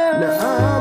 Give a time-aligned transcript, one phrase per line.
[0.00, 0.79] Now I'm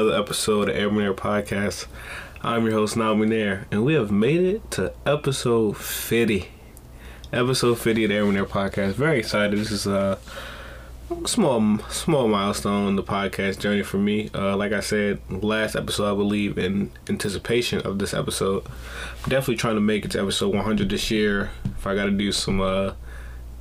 [0.00, 1.86] another episode of AirMcNair Podcast.
[2.40, 6.48] I'm your host, Nile McNair, and we have made it to episode 50.
[7.34, 8.92] Episode 50 of the AirMcNair Podcast.
[8.92, 9.58] Very excited.
[9.58, 10.18] This is a
[11.26, 14.30] small small milestone in the podcast journey for me.
[14.34, 18.64] Uh, like I said, last episode, I believe, in anticipation of this episode.
[19.24, 21.50] I'm definitely trying to make it to episode 100 this year.
[21.76, 22.94] If I got to do some uh,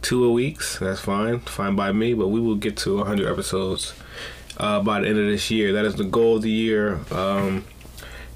[0.01, 1.41] two a weeks, that's fine.
[1.41, 3.93] Fine by me, but we will get to 100 episodes
[4.59, 5.73] uh, by the end of this year.
[5.73, 6.99] That is the goal of the year.
[7.11, 7.65] Um,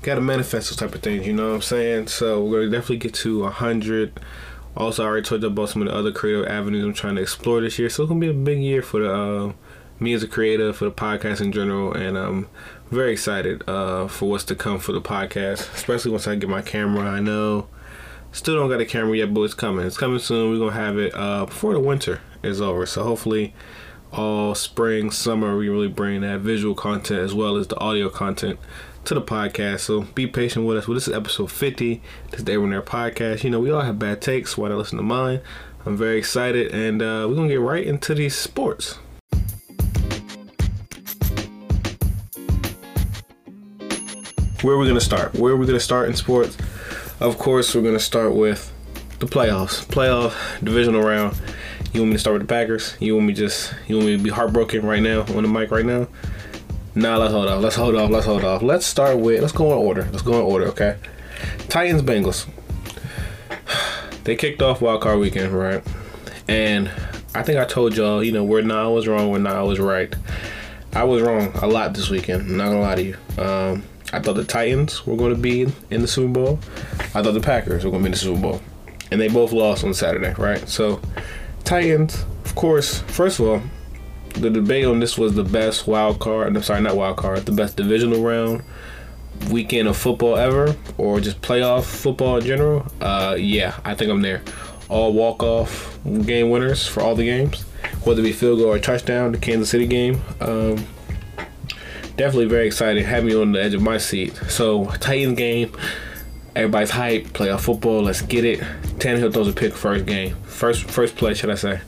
[0.03, 2.07] Got to manifest those type of things, you know what I'm saying?
[2.07, 4.19] So we're to definitely get to a 100.
[4.75, 7.21] Also, I already told you about some of the other creative avenues I'm trying to
[7.21, 7.89] explore this year.
[7.89, 9.53] So it's to be a big year for the uh,
[10.02, 11.93] me as a creator, for the podcast in general.
[11.93, 12.49] And I'm
[12.91, 16.61] very excited uh, for what's to come for the podcast, especially once I get my
[16.61, 17.09] camera.
[17.09, 17.69] I know.
[18.33, 19.85] Still don't got a camera yet, but it's coming.
[19.85, 20.52] It's coming soon.
[20.52, 22.85] We're gonna have it uh, before the winter is over.
[22.85, 23.53] So hopefully,
[24.14, 28.59] all spring, summer, we really bring that visual content as well as the audio content
[29.05, 29.81] to the podcast.
[29.81, 30.88] So be patient with us.
[30.88, 32.02] Well, this is episode 50.
[32.30, 33.44] This is the Everyone podcast.
[33.44, 34.58] You know, we all have bad takes.
[34.58, 35.42] Why not listen to mine?
[35.86, 39.00] I'm very excited, and uh, we're gonna get right into these sports.
[44.61, 45.33] Where are we gonna start?
[45.33, 46.55] Where are we gonna start in sports?
[47.20, 48.72] Of course, we're gonna start with
[49.20, 49.86] the playoffs.
[49.86, 51.36] Playoff divisional round.
[51.94, 52.97] You want me to start with the Packers?
[52.99, 55.69] You want me just you want me to be heartbroken right now on the mic
[55.69, 56.08] right now?
[56.95, 57.61] Nah, let's hold off.
[57.61, 58.09] Let's hold off.
[58.09, 58.61] Let's hold off.
[58.63, 60.03] Let's start with let's go in order.
[60.11, 60.97] Let's go in order, okay?
[61.69, 62.47] Titans Bengals.
[64.23, 65.83] They kicked off wild card weekend, right?
[66.48, 66.89] And
[67.36, 69.65] I think I told y'all, you know, where now Nah was wrong, where now Nah
[69.65, 70.15] was right.
[70.93, 72.43] I was wrong a lot this weekend.
[72.43, 73.17] I'm not gonna lie to you.
[73.37, 73.83] Um,
[74.14, 76.60] I thought the Titans were going to be in the Super Bowl.
[77.15, 78.61] I thought the Packers were going to be in the Super Bowl,
[79.10, 80.70] and they both lost on Saturday, right?
[80.70, 81.02] So,
[81.63, 82.99] Titans, of course.
[82.99, 83.61] First of all,
[84.35, 86.55] the debate on this was the best wild card.
[86.55, 87.45] I'm sorry, not wild card.
[87.45, 88.63] The best divisional round
[89.49, 92.85] weekend of football ever, or just playoff football in general.
[93.01, 94.41] Uh, yeah, I think I'm there.
[94.89, 97.61] All walk off game winners for all the games,
[98.03, 99.31] whether it be field goal or touchdown.
[99.31, 100.21] The Kansas City game.
[100.39, 100.85] Um,
[102.15, 103.03] definitely very excited.
[103.05, 104.35] Had me on the edge of my seat.
[104.49, 105.75] So Titans game.
[106.55, 107.30] Everybody's hyped.
[107.30, 108.03] Playoff football.
[108.03, 108.59] Let's get it.
[108.99, 110.36] Tannehill throws a pick first game.
[110.43, 111.81] First first play, should I say?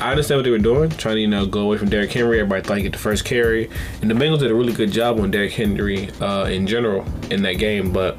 [0.00, 2.40] I understand what they were doing, trying to you know go away from Derrick Henry.
[2.40, 3.70] Everybody thought he'd get the first carry,
[4.00, 7.42] and the Bengals did a really good job on Derrick Henry uh, in general in
[7.42, 7.92] that game.
[7.92, 8.18] But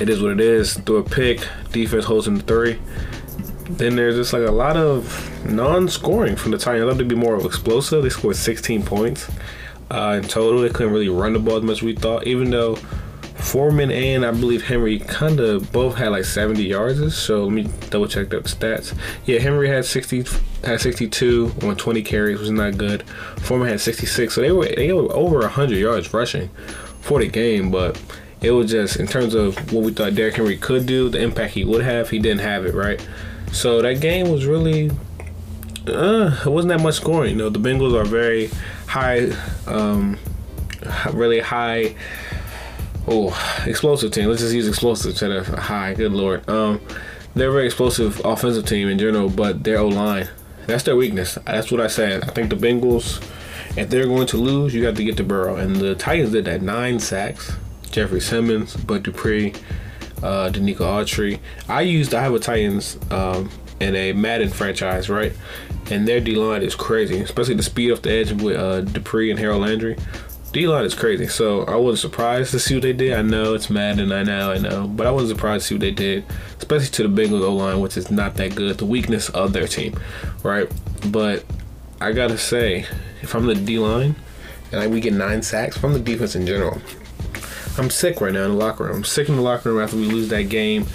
[0.00, 0.74] it is what it is.
[0.74, 1.40] Through a pick,
[1.72, 2.78] defense holds him to three.
[3.70, 6.84] Then there's just like a lot of non-scoring from the Titans.
[6.84, 8.04] I thought they'd be more of explosive.
[8.04, 9.28] They scored 16 points
[9.90, 10.60] uh, in total.
[10.60, 12.78] They couldn't really run the ball as much as we thought, even though
[13.38, 17.16] Foreman and I believe Henry kind of both had like 70 yards.
[17.16, 18.96] So let me double check the stats.
[19.24, 20.24] Yeah, Henry had 60,
[20.64, 23.04] had 62 on 20 carries, was not good.
[23.40, 26.50] Foreman had 66, so they were they were over 100 yards rushing
[27.00, 28.00] for the game, but.
[28.40, 31.54] It was just in terms of what we thought Derrick Henry could do, the impact
[31.54, 33.04] he would have, he didn't have it, right?
[33.50, 34.92] So that game was really
[35.88, 37.30] uh, it wasn't that much scoring.
[37.32, 38.50] You know, the Bengals are very
[38.86, 39.30] high,
[39.66, 40.18] um,
[41.12, 41.94] really high.
[43.10, 44.28] Oh, explosive team.
[44.28, 45.94] Let's just use explosive instead of high.
[45.94, 46.46] Good lord.
[46.48, 46.78] Um,
[47.34, 50.28] they're a very explosive offensive team in general, but their O line,
[50.66, 51.38] that's their weakness.
[51.46, 52.22] That's what I said.
[52.24, 53.22] I think the Bengals,
[53.78, 56.44] if they're going to lose, you got to get to Burrow, and the Titans did
[56.44, 57.52] that nine sacks.
[57.90, 59.54] Jeffrey Simmons, Bud Dupree,
[60.22, 61.40] uh, Denico Autry.
[61.66, 65.32] I used I have a Titans um, in a Madden franchise, right?
[65.90, 69.30] And their D line is crazy, especially the speed off the edge with uh, Dupree
[69.30, 69.96] and Harold Landry.
[70.52, 73.12] D line is crazy, so I wasn't surprised to see what they did.
[73.12, 75.82] I know it's Madden, I know, I know, but I wasn't surprised to see what
[75.82, 76.24] they did,
[76.58, 78.78] especially to the Bengals O line, which is not that good.
[78.78, 79.98] The weakness of their team,
[80.42, 80.70] right?
[81.08, 81.44] But
[82.00, 82.86] I gotta say,
[83.20, 84.16] if I'm the D line
[84.72, 86.80] and we get nine sacks from the defense in general,
[87.76, 88.96] I'm sick right now in the locker room.
[88.96, 90.86] I'm sick in the locker room after we lose that game.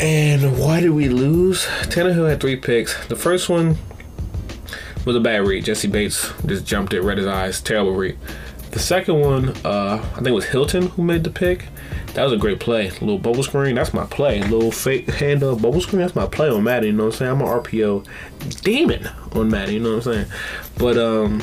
[0.00, 1.64] And why did we lose?
[1.82, 3.08] Tannehill had three picks.
[3.08, 3.76] The first one
[5.04, 5.64] was a bad read.
[5.64, 7.60] Jessie Bates just jumped it, read his eyes.
[7.60, 8.16] Terrible read.
[8.78, 11.66] The second one, uh, I think it was Hilton who made the pick.
[12.14, 12.86] That was a great play.
[12.86, 14.38] A little bubble screen, that's my play.
[14.38, 16.90] A little fake hand up bubble screen, that's my play on Madden.
[16.90, 17.30] You know what I'm saying?
[17.32, 18.06] I'm an RPO
[18.62, 19.74] demon on Madden.
[19.74, 20.26] You know what I'm saying?
[20.78, 21.42] But um,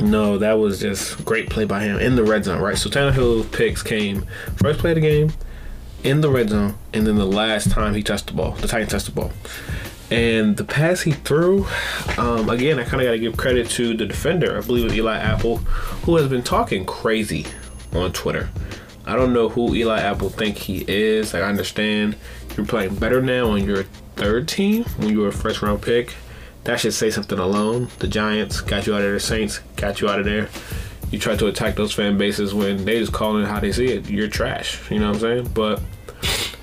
[0.00, 2.78] No, that was just great play by him in the red zone, right?
[2.78, 4.24] So Tannehill picks came
[4.56, 5.32] first play of the game
[6.02, 8.90] in the red zone, and then the last time he touched the ball, the Titans
[8.90, 9.32] touched the ball.
[10.12, 11.66] And the pass he threw,
[12.18, 14.58] um, again, I kind of got to give credit to the defender.
[14.58, 15.58] I believe it Eli Apple,
[16.04, 17.46] who has been talking crazy
[17.92, 18.50] on Twitter.
[19.06, 21.34] I don't know who Eli Apple think he is.
[21.34, 22.16] Like, I understand
[22.56, 23.84] you're playing better now on your
[24.16, 26.14] third team when you were a first round pick.
[26.64, 27.88] That should say something alone.
[27.98, 29.14] The Giants got you out of there.
[29.14, 30.48] The Saints got you out of there.
[31.10, 33.86] You try to attack those fan bases when they just calling it how they see
[33.86, 34.08] it.
[34.08, 34.90] You're trash.
[34.90, 35.50] You know what I'm saying?
[35.54, 35.80] But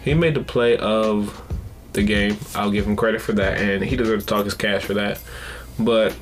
[0.04, 1.49] he made the play of
[1.94, 2.38] the game.
[2.56, 5.22] I'll give him credit for that, and he deserves to talk his cash for that.
[5.78, 6.16] But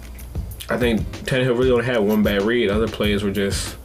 [0.69, 2.69] I think Tannehill really only had one bad read.
[2.69, 3.77] Other plays were just.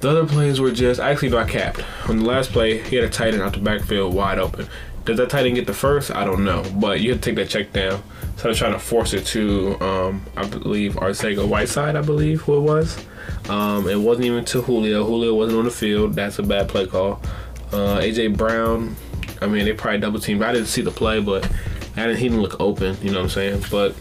[0.00, 1.00] The other plays were just.
[1.00, 1.82] I actually got capped.
[2.08, 4.68] On the last play, he had a tight end out the backfield wide open.
[5.04, 6.10] Did that tight end get the first?
[6.10, 6.64] I don't know.
[6.74, 8.02] But you had to take that check down.
[8.36, 12.58] So they're trying to force it to, um, I believe, Arcega Whiteside, I believe, who
[12.58, 13.02] it was.
[13.48, 15.04] Um, it wasn't even to Julio.
[15.04, 16.14] Julio wasn't on the field.
[16.14, 17.22] That's a bad play call.
[17.72, 18.94] Uh, AJ Brown,
[19.40, 20.42] I mean, they probably double teamed.
[20.42, 21.44] I didn't see the play, but
[21.96, 22.96] I didn't, he didn't look open.
[23.02, 23.64] You know what I'm saying?
[23.70, 23.94] But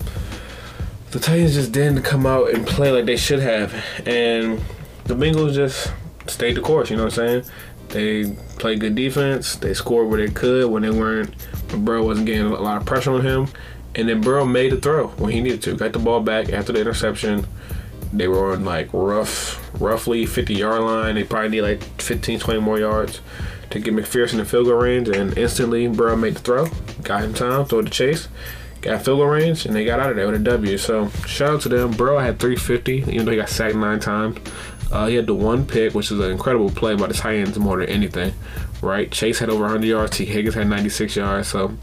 [1.11, 3.73] the Titans just didn't come out and play like they should have,
[4.05, 4.61] and
[5.05, 5.93] the Bengals just
[6.27, 6.89] stayed the course.
[6.89, 7.51] You know what I'm saying?
[7.89, 9.55] They played good defense.
[9.55, 11.33] They scored where they could when they weren't.
[11.71, 13.47] When Burrow wasn't getting a lot of pressure on him,
[13.95, 15.75] and then Burrow made the throw when he needed to.
[15.75, 17.47] Got the ball back after the interception.
[18.11, 21.15] They were on like rough, roughly 50 yard line.
[21.15, 23.21] They probably need like 15, 20 more yards
[23.75, 26.68] to get McPherson in field goal range, and instantly Burrow made the throw,
[27.04, 28.30] got him time, throw the chase,
[28.81, 30.77] got field goal range, and they got out of there with a W.
[30.77, 31.92] So shout out to them.
[31.92, 34.38] Burrow had 350, even though he got sacked nine times.
[34.92, 37.77] Uh, he had the one pick, which is an incredible play by the Titans more
[37.80, 38.33] than anything,
[38.81, 39.12] right?
[39.12, 40.18] Chase had over 100 yards.
[40.18, 41.50] Tee Higgins had 96 yards.
[41.50, 41.75] So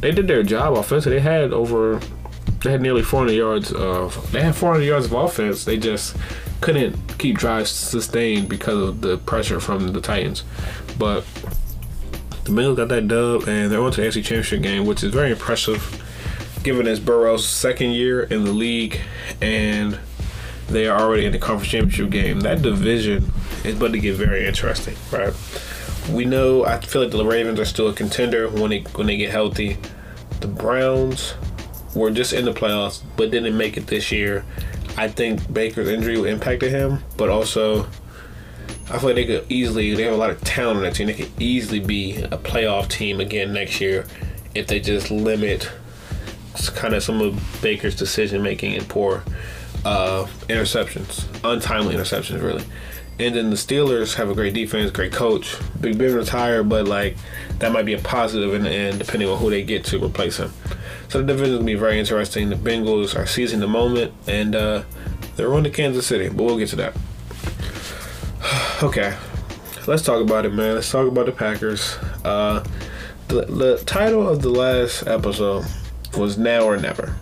[0.00, 1.18] they did their job offensively.
[1.18, 2.00] They had over,
[2.62, 5.66] they had nearly 400 yards of, they had 400 yards of offense.
[5.66, 6.16] They just
[6.60, 10.42] couldn't keep drives sustained because of the pressure from the Titans.
[11.00, 11.24] But
[12.44, 15.10] the Bengals got that dub, and they're on to the AFC Championship game, which is
[15.10, 15.80] very impressive,
[16.62, 19.00] given it's Burrow's second year in the league,
[19.40, 19.98] and
[20.68, 22.40] they are already in the conference championship game.
[22.40, 23.32] That division
[23.64, 25.32] is about to get very interesting, right?
[26.10, 29.16] We know I feel like the Ravens are still a contender when they when they
[29.16, 29.78] get healthy.
[30.40, 31.32] The Browns
[31.94, 34.44] were just in the playoffs, but didn't make it this year.
[34.98, 37.88] I think Baker's injury impacted him, but also
[38.90, 41.06] I feel like they could easily they have a lot of talent on that team.
[41.06, 44.04] They could easily be a playoff team again next year
[44.54, 45.70] if they just limit
[46.74, 49.22] kind of some of Baker's decision making and poor
[49.84, 52.64] uh, interceptions, untimely interceptions, really.
[53.20, 55.56] And then the Steelers have a great defense, great coach.
[55.80, 57.16] Big Ben retired, but like
[57.58, 60.38] that might be a positive in the end, depending on who they get to replace
[60.38, 60.52] him.
[61.08, 62.48] So the division will be very interesting.
[62.48, 64.82] The Bengals are seizing the moment, and uh,
[65.36, 66.96] they're on to Kansas City, but we'll get to that.
[68.82, 69.14] Okay,
[69.86, 70.74] let's talk about it, man.
[70.74, 71.96] Let's talk about the Packers.
[72.24, 72.64] Uh,
[73.28, 75.66] the, the title of the last episode
[76.16, 77.14] was Now or Never.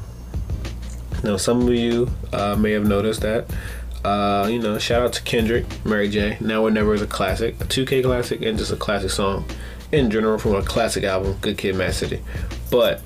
[1.24, 3.50] Now, some of you uh, may have noticed that.
[4.04, 6.38] Uh, you know, shout out to Kendrick, Mary J.
[6.40, 9.44] Now or Never is a classic, a 2K classic, and just a classic song
[9.90, 12.22] in general from a classic album, Good Kid, Mad City.
[12.70, 13.02] But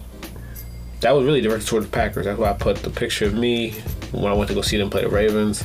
[1.01, 2.27] that was really directed toward the Packers.
[2.27, 3.71] That's why I put the picture of me
[4.13, 5.65] when I went to go see them play the Ravens.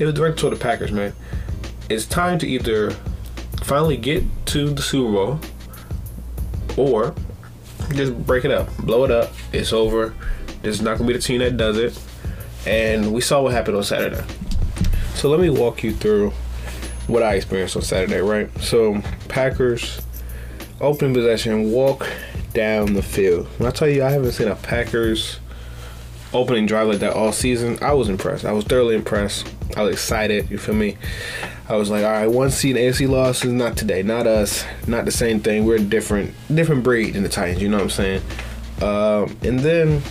[0.00, 1.14] It was directed toward the Packers, man.
[1.88, 2.92] It's time to either
[3.62, 5.40] finally get to the Super Bowl
[6.76, 7.14] or
[7.94, 9.32] just break it up, blow it up.
[9.52, 10.14] It's over.
[10.62, 11.98] This is not gonna be the team that does it.
[12.66, 14.24] And we saw what happened on Saturday.
[15.14, 16.30] So let me walk you through
[17.06, 18.50] what I experienced on Saturday, right?
[18.60, 20.00] So Packers
[20.80, 22.08] open possession, walk
[22.54, 23.46] down the field.
[23.58, 25.38] When I tell you I haven't seen a Packers
[26.32, 28.44] opening drive like that all season, I was impressed.
[28.44, 29.52] I was thoroughly impressed.
[29.76, 30.96] I was excited, you feel me?
[31.66, 35.06] I was like, all right, one seed AFC loss is not today, not us, not
[35.06, 35.64] the same thing.
[35.64, 38.22] We're a different different breed than the Titans, you know what I'm saying?
[38.82, 40.02] Um, and then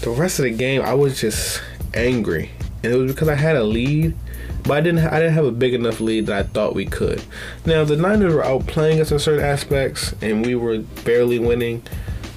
[0.00, 1.60] the rest of the game, I was just
[1.92, 4.16] angry, and it was because I had a lead,
[4.62, 5.00] but I didn't.
[5.00, 7.22] I didn't have a big enough lead that I thought we could.
[7.66, 11.82] Now the Niners were outplaying us in certain aspects, and we were barely winning.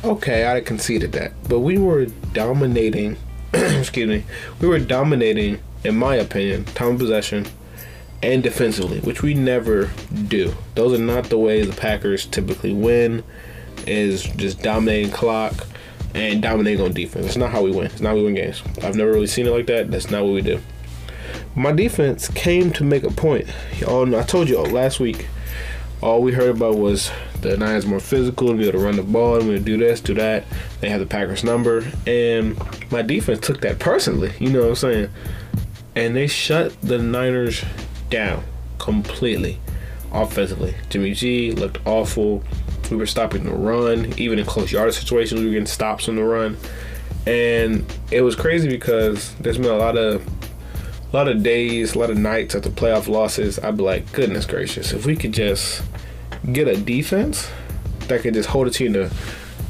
[0.03, 3.15] Okay, I conceded that, but we were dominating.
[3.53, 4.25] excuse me,
[4.59, 7.45] we were dominating, in my opinion, time of possession
[8.23, 9.91] and defensively, which we never
[10.27, 10.53] do.
[10.75, 13.23] Those are not the ways the Packers typically win.
[13.85, 15.67] Is just dominating clock
[16.15, 17.25] and dominating on defense.
[17.25, 17.87] That's not how we win.
[17.87, 18.63] It's not how we win games.
[18.81, 19.91] I've never really seen it like that.
[19.91, 20.61] That's not what we do.
[21.53, 23.47] My defense came to make a point.
[23.79, 25.27] Y'all, I told you last week.
[26.01, 27.11] All we heard about was
[27.41, 29.77] the Niners more physical, and be able to run the ball, and we to do
[29.77, 30.45] this, do that.
[30.79, 32.57] They have the Packers number, and
[32.91, 34.31] my defense took that personally.
[34.39, 35.09] You know what I'm saying?
[35.95, 37.63] and they shut the Niners
[38.13, 38.43] down
[38.77, 39.59] completely
[40.11, 40.75] offensively.
[40.89, 42.43] Jimmy G looked awful.
[42.91, 45.41] We were stopping the run, even in close yardage situations.
[45.41, 46.57] We were getting stops on the run,
[47.25, 50.25] and it was crazy because there's been a lot of
[51.11, 53.57] a lot of days, a lot of nights after playoff losses.
[53.59, 55.81] I'd be like, goodness gracious, if we could just
[56.51, 57.49] get a defense
[58.07, 59.09] that could just hold a team to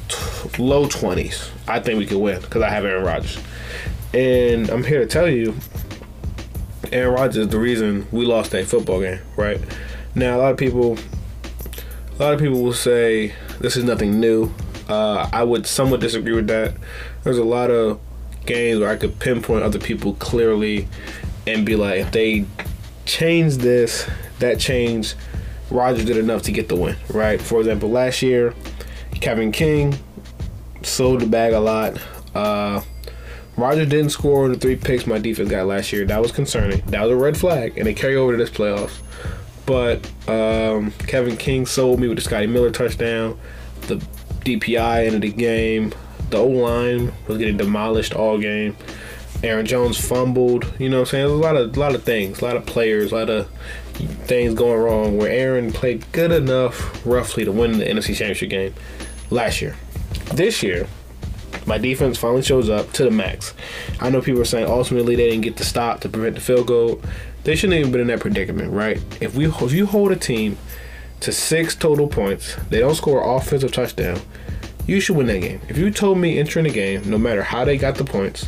[0.10, 3.40] t- low 20s, I think we could win because I have Aaron Rodgers.
[4.14, 5.56] And I'm here to tell you,
[6.94, 9.60] Aaron Rodgers is the reason we lost that football game, right?
[10.14, 11.00] Now, a lot of people,
[12.20, 14.54] a lot of people will say this is nothing new.
[14.88, 16.76] Uh, I would somewhat disagree with that.
[17.24, 18.00] There's a lot of
[18.46, 20.88] games where I could pinpoint other people clearly
[21.48, 22.46] and be like, if they
[23.06, 24.08] change this,
[24.38, 25.16] that change,
[25.72, 27.42] Rodgers did enough to get the win, right?
[27.42, 28.54] For example, last year,
[29.20, 29.98] Kevin King
[30.84, 31.98] sold the bag a lot.
[32.36, 32.82] Uh,
[33.56, 36.06] Rodgers didn't score the three picks my defense got last year.
[36.06, 36.82] That was concerning.
[36.88, 39.00] That was a red flag, and they carry over to this playoffs.
[39.66, 43.40] But um, Kevin King sold me with the Scotty Miller touchdown.
[43.82, 43.96] The
[44.42, 45.94] DPI ended the game.
[46.30, 48.76] The O line was getting demolished all game.
[49.44, 50.74] Aaron Jones fumbled.
[50.80, 51.28] You know what I'm saying?
[51.28, 53.48] There's a lot of lot of things, a lot of players, a lot of
[54.26, 58.74] things going wrong where Aaron played good enough roughly to win the NFC Championship game
[59.30, 59.76] last year.
[60.34, 60.88] This year,
[61.65, 63.53] my defense finally shows up to the max.
[64.00, 66.67] I know people are saying ultimately they didn't get the stop to prevent the field
[66.67, 67.01] goal.
[67.43, 69.01] They shouldn't even been in that predicament, right?
[69.22, 70.58] If we if you hold a team
[71.22, 74.20] to six total points, they don't score offensive touchdown,
[74.88, 75.62] you should win that game.
[75.70, 78.48] If you told me entering the game, no matter how they got the points,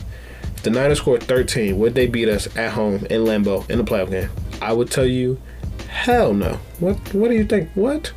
[0.55, 3.83] if the Niners scored 13, would they beat us at home in Lambeau in the
[3.83, 4.29] playoff game?
[4.61, 5.39] I would tell you,
[5.87, 6.59] hell no.
[6.79, 7.69] What What do you think?
[7.75, 8.11] What?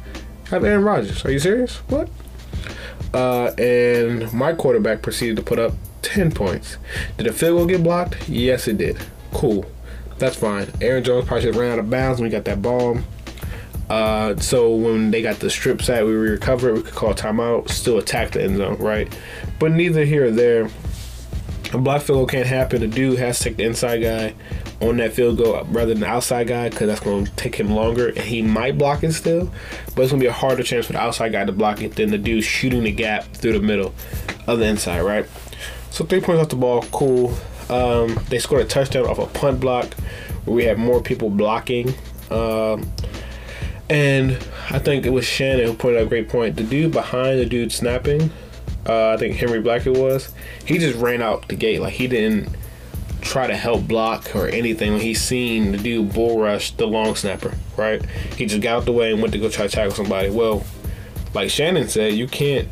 [0.51, 1.25] Have Aaron Rodgers?
[1.25, 1.77] Are you serious?
[1.89, 2.09] What?
[3.15, 5.73] Uh, and my quarterback proceeded to put up
[6.03, 6.77] 10 points.
[7.17, 8.29] Did the field goal get blocked?
[8.29, 8.99] Yes, it did.
[9.33, 9.65] Cool.
[10.19, 10.69] That's fine.
[10.81, 12.99] Aaron Jones probably should have ran out of bounds when we got that ball.
[13.89, 16.75] Uh, so when they got the strip sack, we recovered.
[16.75, 17.71] We could call timeout.
[17.71, 19.17] Still attack the end zone, right?
[19.59, 20.69] But neither here or there.
[21.73, 22.81] A block field goal can't happen.
[22.81, 24.35] The dude has to take the inside guy
[24.81, 27.71] on that field goal rather than the outside guy because that's going to take him
[27.71, 29.51] longer and he might block it still,
[29.95, 31.97] but it's going to be a harder chance for the outside guy to block it
[31.97, 33.93] than the dude shooting the gap through the middle
[34.47, 35.27] of the inside, right?
[35.91, 37.35] So three points off the ball, cool.
[37.69, 39.93] Um, they scored a touchdown off a punt block
[40.45, 41.95] where we had more people blocking.
[42.31, 42.91] Um,
[43.91, 44.33] and
[44.71, 46.57] I think it was Shannon who pointed out a great point.
[46.57, 48.31] The dude behind the dude snapping,
[48.87, 50.33] uh, I think Henry Black it was,
[50.65, 51.81] he just ran out the gate.
[51.81, 52.55] Like he didn't
[53.29, 57.15] try to help block or anything when he seen the dude bull rush the long
[57.15, 58.05] snapper, right?
[58.37, 60.31] He just got out the way and went to go try to tackle somebody.
[60.31, 60.65] Well,
[61.35, 62.69] like Shannon said, you can't.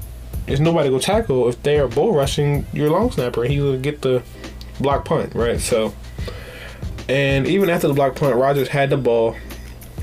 [0.46, 3.78] There's nobody to go tackle if they are bull rushing your long snapper, he will
[3.78, 4.22] get the
[4.80, 5.60] block punt, right?
[5.60, 5.92] So,
[7.08, 9.36] and even after the block punt, Rodgers had the ball,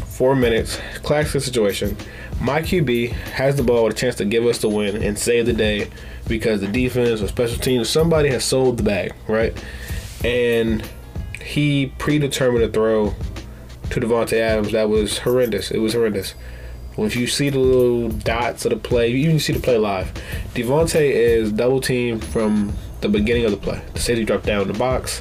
[0.06, 1.98] four minutes, classic situation.
[2.40, 5.46] My QB has the ball with a chance to give us the win and save
[5.46, 5.90] the day
[6.28, 9.54] because the defense or special teams, somebody has sold the bag, right?
[10.24, 10.88] And
[11.44, 13.14] he predetermined a throw
[13.90, 15.72] to Davante Adams that was horrendous.
[15.72, 16.36] It was horrendous.
[16.96, 20.14] Once you see the little dots of the play, you even see the play live.
[20.54, 23.82] Davante is double teamed from the beginning of the play.
[23.94, 25.20] The safety dropped down in the box.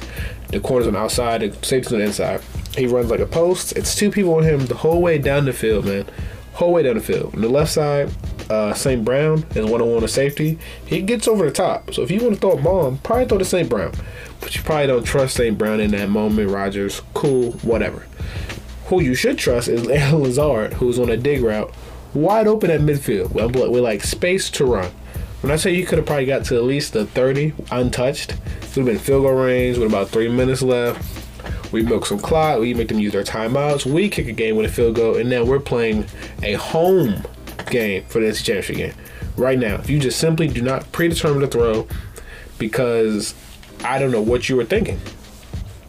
[0.49, 1.41] The corner's on the outside.
[1.41, 2.41] The safety's on the inside.
[2.77, 3.73] He runs like a post.
[3.73, 6.05] It's two people on him the whole way down the field, man.
[6.53, 7.33] Whole way down the field.
[7.33, 8.11] On the left side,
[8.49, 9.03] uh, St.
[9.03, 10.59] Brown is one on one to safety.
[10.85, 11.93] He gets over the top.
[11.93, 13.69] So if you want to throw a bomb, probably throw to St.
[13.69, 13.93] Brown.
[14.39, 15.57] But you probably don't trust St.
[15.57, 16.49] Brown in that moment.
[16.49, 18.05] Rodgers, cool, whatever.
[18.87, 21.73] Who you should trust is Lazard, who's on a dig route,
[22.13, 23.31] wide open at midfield.
[23.33, 24.91] With like space to run.
[25.41, 28.37] When I say you could have probably got to at least the 30 untouched, it
[28.75, 31.23] would have been field goal range with about three minutes left.
[31.73, 32.59] We milk some clock.
[32.59, 33.85] We make them use their timeouts.
[33.85, 36.05] We kick a game with a field goal, and now we're playing
[36.43, 37.23] a home
[37.69, 38.93] game for the NFC Championship game.
[39.35, 41.87] Right now, if you just simply do not predetermine the throw
[42.57, 43.33] because
[43.83, 44.99] I don't know what you were thinking.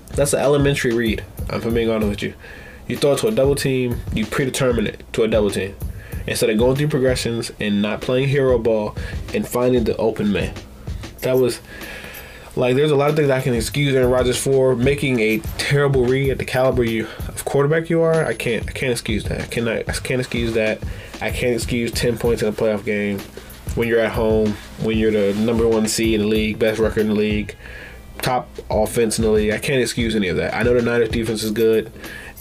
[0.08, 1.24] That's an elementary read.
[1.50, 2.34] I'm being honest with you.
[2.88, 5.74] You throw it to a double team, you predetermine it to a double team.
[6.26, 8.96] Instead of going through progressions and not playing hero ball
[9.34, 10.54] and finding the open man.
[11.20, 11.60] That was
[12.56, 16.04] like there's a lot of things I can excuse Aaron Rodgers for making a terrible
[16.06, 18.24] read at the caliber you of quarterback you are.
[18.24, 19.40] I can't I can't excuse that.
[19.40, 20.80] I cannot I can't excuse that.
[21.20, 23.18] I can't excuse ten points in a playoff game
[23.74, 27.00] when you're at home, when you're the number one seed in the league, best record
[27.00, 27.56] in the league,
[28.22, 29.52] top offense in the league.
[29.52, 30.54] I can't excuse any of that.
[30.54, 31.92] I know the Niners defense is good.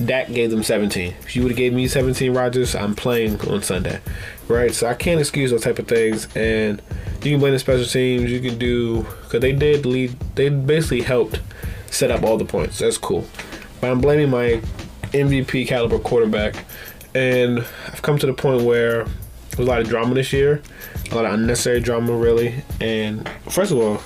[0.03, 1.13] Dak gave them 17.
[1.21, 3.99] If you would have gave me 17, Rodgers, I'm playing on Sunday,
[4.47, 4.73] right?
[4.73, 6.27] So I can't excuse those type of things.
[6.35, 6.81] And
[7.23, 8.31] you can blame the special teams.
[8.31, 10.19] You can do because they did lead.
[10.35, 11.41] They basically helped
[11.87, 12.79] set up all the points.
[12.79, 13.25] That's cool.
[13.79, 14.61] But I'm blaming my
[15.11, 16.55] MVP caliber quarterback,
[17.13, 19.05] and I've come to the point where
[19.49, 20.61] there's a lot of drama this year,
[21.11, 22.63] a lot of unnecessary drama, really.
[22.81, 24.01] And first of all,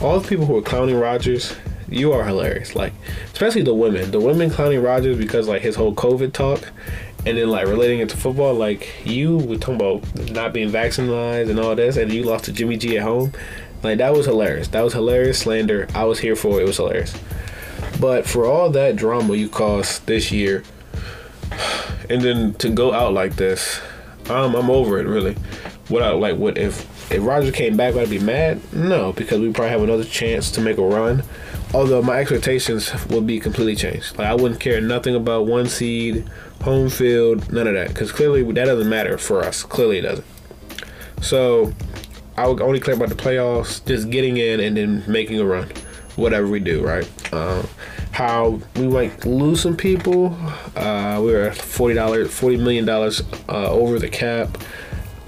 [0.00, 1.56] all the people who are clowning Rodgers,
[1.88, 2.76] you are hilarious.
[2.76, 2.92] Like,
[3.32, 4.10] especially the women.
[4.10, 6.70] The women clowning Rodgers because like his whole COVID talk,
[7.26, 8.54] and then like relating it to football.
[8.54, 12.52] Like you were talking about not being vaccinated and all this, and you lost to
[12.52, 13.32] Jimmy G at home.
[13.82, 14.68] Like that was hilarious.
[14.68, 15.88] That was hilarious slander.
[15.94, 16.62] I was here for it.
[16.62, 17.14] It was hilarious.
[18.00, 20.62] But for all that drama you caused this year,
[22.08, 23.80] and then to go out like this,
[24.30, 25.34] um, I'm over it really.
[25.88, 28.60] What I like, what if if Roger came back, would I be mad?
[28.72, 31.22] No, because we probably have another chance to make a run.
[31.76, 34.16] Although my expectations would be completely changed.
[34.16, 36.26] Like I wouldn't care nothing about one seed,
[36.62, 39.62] home field, none of that, because clearly that doesn't matter for us.
[39.62, 40.26] Clearly it doesn't.
[41.20, 41.74] So
[42.38, 45.70] I would only care about the playoffs, just getting in and then making a run,
[46.16, 47.06] whatever we do, right?
[47.30, 47.62] Uh,
[48.10, 50.34] how we might lose some people.
[50.74, 54.56] Uh, we were forty dollars, forty million dollars uh, over the cap.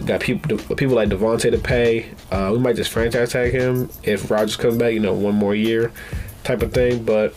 [0.07, 2.09] Got people, people like Davante to pay.
[2.31, 4.95] Uh, we might just franchise tag him if Rodgers comes back.
[4.95, 5.93] You know, one more year,
[6.49, 7.05] type of thing.
[7.05, 7.35] But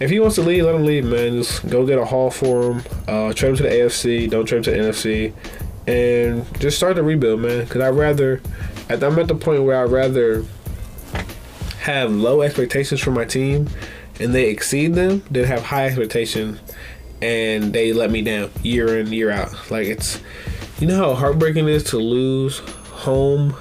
[0.00, 1.32] if he wants to leave, let him leave, man.
[1.32, 2.82] Just go get a haul for him.
[3.06, 4.30] Uh, trade him to the AFC.
[4.30, 5.32] Don't trade him to the NFC,
[5.86, 7.64] and just start the rebuild, man.
[7.64, 8.40] Because I'd rather.
[8.88, 10.44] I'm at the point where I'd rather
[11.80, 13.68] have low expectations for my team
[14.20, 16.60] and they exceed them than have high expectations
[17.20, 19.52] and they let me down year in year out.
[19.70, 20.20] Like it's,
[20.78, 23.52] you know how heartbreaking it is to lose home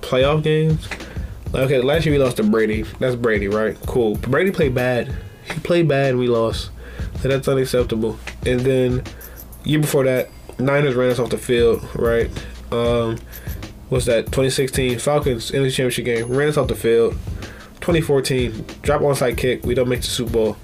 [0.00, 0.88] playoff games.
[1.54, 2.82] Okay, last year we lost to Brady.
[2.98, 3.76] That's Brady, right?
[3.86, 4.16] Cool.
[4.16, 5.14] Brady played bad.
[5.52, 6.70] He played bad and we lost.
[7.20, 8.18] So that's unacceptable.
[8.46, 9.02] And then
[9.62, 12.30] year before that, Niners ran us off the field, right?
[12.70, 13.18] Um,
[13.90, 14.26] what's that?
[14.26, 17.12] 2016 Falcons in the championship game ran us off the field.
[17.82, 19.66] 2014 drop onside kick.
[19.66, 20.56] We don't make the Super Bowl.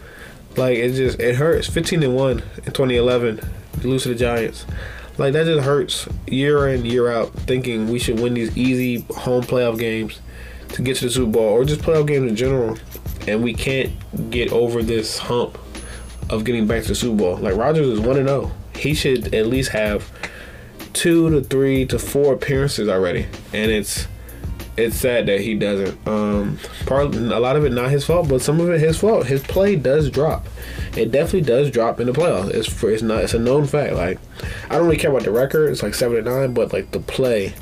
[0.57, 1.69] Like it just it hurts.
[1.69, 3.41] 15 and one in 2011.
[3.83, 4.65] We lose to the Giants.
[5.19, 7.31] Like that just hurts year in year out.
[7.35, 10.21] Thinking we should win these easy home playoff games
[10.71, 12.79] to get to the Super Bowl or just playoff games in general,
[13.27, 13.93] and we can't
[14.31, 15.59] get over this hump
[16.31, 17.37] of getting back to the Super Bowl.
[17.37, 18.53] Like Rodgers is one and zero.
[18.77, 20.11] He should at least have
[20.93, 24.07] two to three to four appearances already, and it's
[24.77, 26.07] it's sad that he doesn't.
[26.07, 29.27] Um, part a lot of it not his fault, but some of it his fault.
[29.27, 30.47] His play does drop.
[30.97, 32.51] It definitely does drop in the playoffs.
[32.51, 33.95] It's for, it's not it's a known fact.
[33.95, 34.19] Like
[34.71, 35.71] I don't really care about the record.
[35.71, 37.55] It's like seven to nine, but like the play,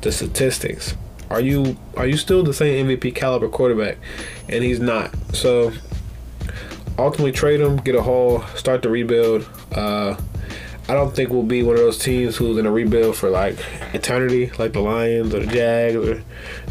[0.00, 0.96] the statistics.
[1.30, 3.98] Are you are you still the same MVP caliber quarterback?
[4.48, 5.14] And he's not.
[5.32, 5.72] So
[6.98, 9.48] ultimately trade him, get a haul, start the rebuild.
[9.72, 10.16] Uh,
[10.88, 13.56] I don't think we'll be one of those teams who's in a rebuild for like
[13.92, 16.22] eternity, like the Lions or the Jags or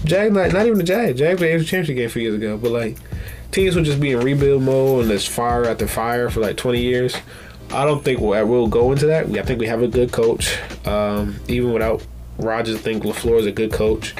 [0.05, 0.33] Jags.
[0.33, 1.19] Not, not even the Jags.
[1.19, 2.97] Jags played the championship game a few years ago, but like
[3.51, 6.81] teams will just be in rebuild mode and there's fire after fire for like 20
[6.81, 7.15] years.
[7.71, 9.25] I don't think we'll, we'll go into that.
[9.25, 10.57] I think we have a good coach.
[10.85, 12.05] Um, even without
[12.37, 14.15] Rodgers, I think LaFleur is a good coach.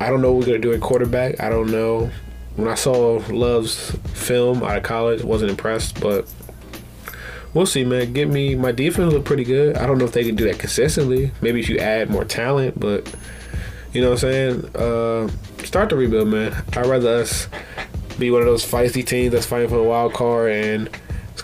[0.00, 1.40] I don't know what we're gonna do at quarterback.
[1.40, 2.10] I don't know.
[2.56, 6.28] When I saw Love's film out of college, wasn't impressed, but
[7.54, 8.12] we'll see, man.
[8.12, 9.76] Get me my defense look pretty good.
[9.76, 11.30] I don't know if they can do that consistently.
[11.40, 13.12] Maybe if you add more talent, but
[13.92, 14.76] you know what I'm saying.
[14.76, 15.28] Uh,
[15.64, 16.52] start the rebuild, man.
[16.76, 17.48] I'd rather us
[18.18, 20.90] be one of those feisty teams that's fighting for a wild card and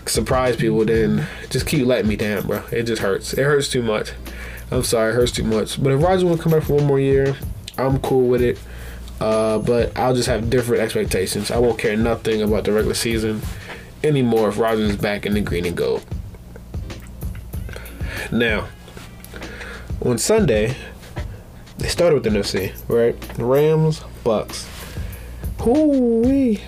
[0.05, 2.63] surprise people than just keep letting me down, bro.
[2.71, 3.33] It just hurts.
[3.33, 4.11] It hurts too much.
[4.71, 5.81] I'm sorry, it hurts too much.
[5.81, 7.35] But if Roger will come back for one more year,
[7.77, 8.59] I'm cool with it.
[9.19, 11.49] Uh, but I'll just have different expectations.
[11.49, 13.41] I won't care nothing about the regular season
[14.03, 16.05] anymore if Rodgers is back in the green and gold.
[18.31, 18.67] Now,
[20.03, 20.75] on Sunday,
[21.77, 23.15] they started with the NFC, right?
[23.37, 24.67] Rams, Bucks.
[25.61, 26.61] Hoo-wee.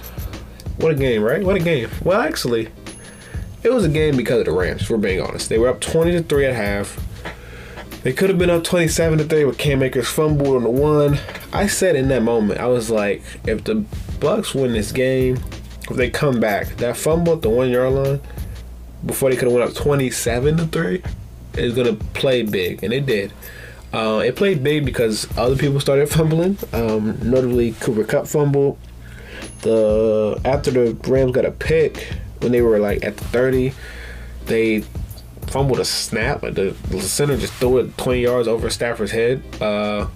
[0.78, 1.43] What a game, right?
[1.43, 1.89] What a game.
[2.04, 2.70] Well, actually,
[3.63, 5.50] it was a game because of the Rams, if we're being honest.
[5.50, 7.07] They were up 20 to 3 at half.
[8.08, 11.20] They could have been up 27 to 3 with Cam Akers fumbled on the one.
[11.52, 13.84] I said in that moment, I was like, if the
[14.22, 15.36] Bucks win this game,
[15.89, 18.22] if they come back, that fumble at the one yard line
[19.06, 21.04] before they could have went up 27 to 3
[21.56, 22.82] is to play big.
[22.82, 23.34] And it did.
[23.91, 26.58] Uh, it played big because other people started fumbling.
[26.72, 28.78] Um, notably, Cooper Kupp fumbled.
[29.63, 32.08] The after the Rams got a pick
[32.39, 33.74] when they were like at the 30,
[34.46, 34.86] they
[35.48, 36.42] fumbled a snap.
[36.42, 39.44] The, the center just threw it 20 yards over Stafford's head.
[39.62, 40.08] Uh,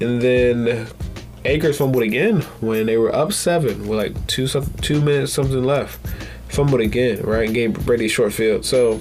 [0.00, 0.88] and then
[1.44, 4.46] Akers fumbled again when they were up seven with like two
[4.80, 6.00] two minutes something left.
[6.48, 7.46] Fumbled again, right?
[7.46, 8.64] And gave Brady short field.
[8.64, 9.00] So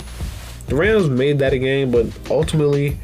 [0.67, 2.97] the Rams made that a game, but ultimately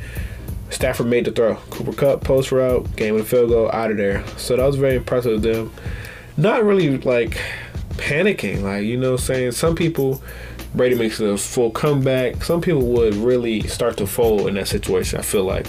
[0.70, 1.56] Stafford made the throw.
[1.70, 4.26] Cooper Kupp post route, game with a field goal out of there.
[4.38, 5.72] So that was very impressive of them.
[6.38, 7.40] Not really like
[7.92, 8.62] panicking.
[8.64, 9.52] Like, you know saying?
[9.52, 10.22] Some people,
[10.74, 12.44] Brady makes a full comeback.
[12.44, 15.68] Some people would really start to fold in that situation, I feel like.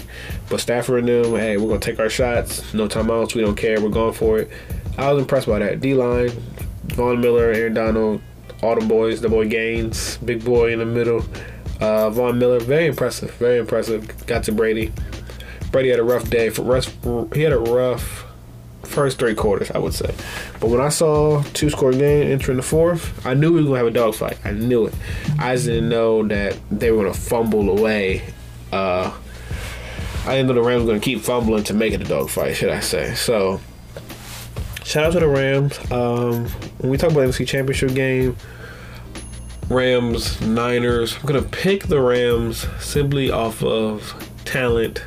[0.49, 2.73] But Stafford and them, hey, we're going to take our shots.
[2.73, 3.35] No timeouts.
[3.35, 3.81] We don't care.
[3.81, 4.49] We're going for it.
[4.97, 5.81] I was impressed by that.
[5.81, 6.29] D line,
[6.85, 8.21] Von Miller, Aaron Donald,
[8.61, 11.25] all the boys, the boy Gaines, big boy in the middle.
[11.81, 13.31] Uh, Von Miller, very impressive.
[13.31, 14.25] Very impressive.
[14.25, 14.93] Got to Brady.
[15.71, 16.49] Brady had a rough day.
[16.49, 16.95] For rest,
[17.33, 18.25] he had a rough
[18.93, 20.13] first three quarters, I would say.
[20.59, 23.77] But when I saw two score game entering the fourth, I knew we were gonna
[23.77, 24.37] have a dogfight.
[24.45, 24.93] I knew it.
[25.39, 28.21] I just didn't know that they were gonna fumble away.
[28.71, 29.11] Uh,
[30.25, 32.69] I didn't know the Rams were gonna keep fumbling to make it a dogfight, should
[32.69, 33.13] I say?
[33.15, 33.59] So,
[34.83, 35.77] shout out to the Rams.
[35.91, 36.47] Um,
[36.79, 38.37] when we talk about NFC Championship game,
[39.69, 44.13] Rams, Niners, I'm gonna pick the Rams simply off of
[44.45, 45.01] talent.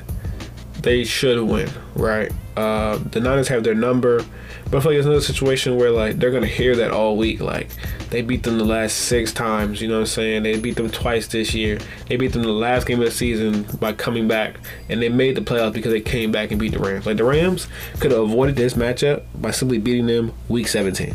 [0.83, 2.33] They should win, right?
[2.57, 4.25] Uh, the Niners have their number,
[4.71, 7.41] but I feel like it's another situation where like they're gonna hear that all week.
[7.41, 7.69] Like
[8.11, 10.43] they beat them the last six times, you know what I'm saying?
[10.43, 11.79] They beat them twice this year.
[12.09, 14.57] They beat them the last game of the season by coming back,
[14.89, 17.05] and they made the playoffs because they came back and beat the Rams.
[17.05, 17.67] Like the Rams
[18.01, 21.15] could have avoided this matchup by simply beating them week 17,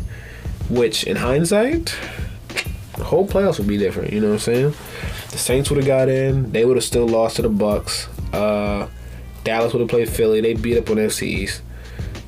[0.70, 1.94] which in hindsight,
[2.96, 4.12] the whole playoffs would be different.
[4.12, 4.74] You know what I'm saying?
[5.32, 6.52] The Saints would have got in.
[6.52, 8.06] They would have still lost to the Bucks.
[8.32, 8.86] Uh,
[9.44, 10.40] Dallas would have played Philly.
[10.40, 11.62] They beat up on FC East.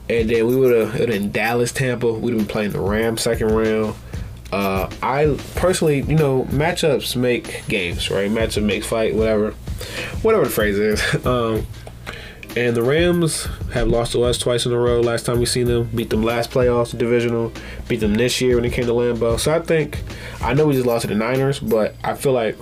[0.09, 2.13] And then we would have in Dallas, Tampa.
[2.13, 3.95] We'd have been playing the Rams second round.
[4.53, 8.31] Uh, I personally, you know, matchups make games, right?
[8.31, 9.51] Matchup makes fight, whatever,
[10.23, 11.03] whatever the phrase is.
[11.27, 11.67] Um,
[12.57, 15.01] and the Rams have lost to us twice in a row.
[15.01, 17.53] Last time we seen them, beat them last playoffs, divisional,
[17.89, 19.41] beat them this year when they came to Lambeau.
[19.41, 19.99] So I think,
[20.41, 22.57] I know we just lost to the Niners, but I feel like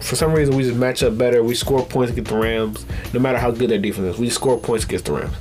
[0.00, 1.42] for some reason we just match up better.
[1.42, 4.18] We score points against the Rams, no matter how good their defense is.
[4.18, 5.36] We score points against the Rams,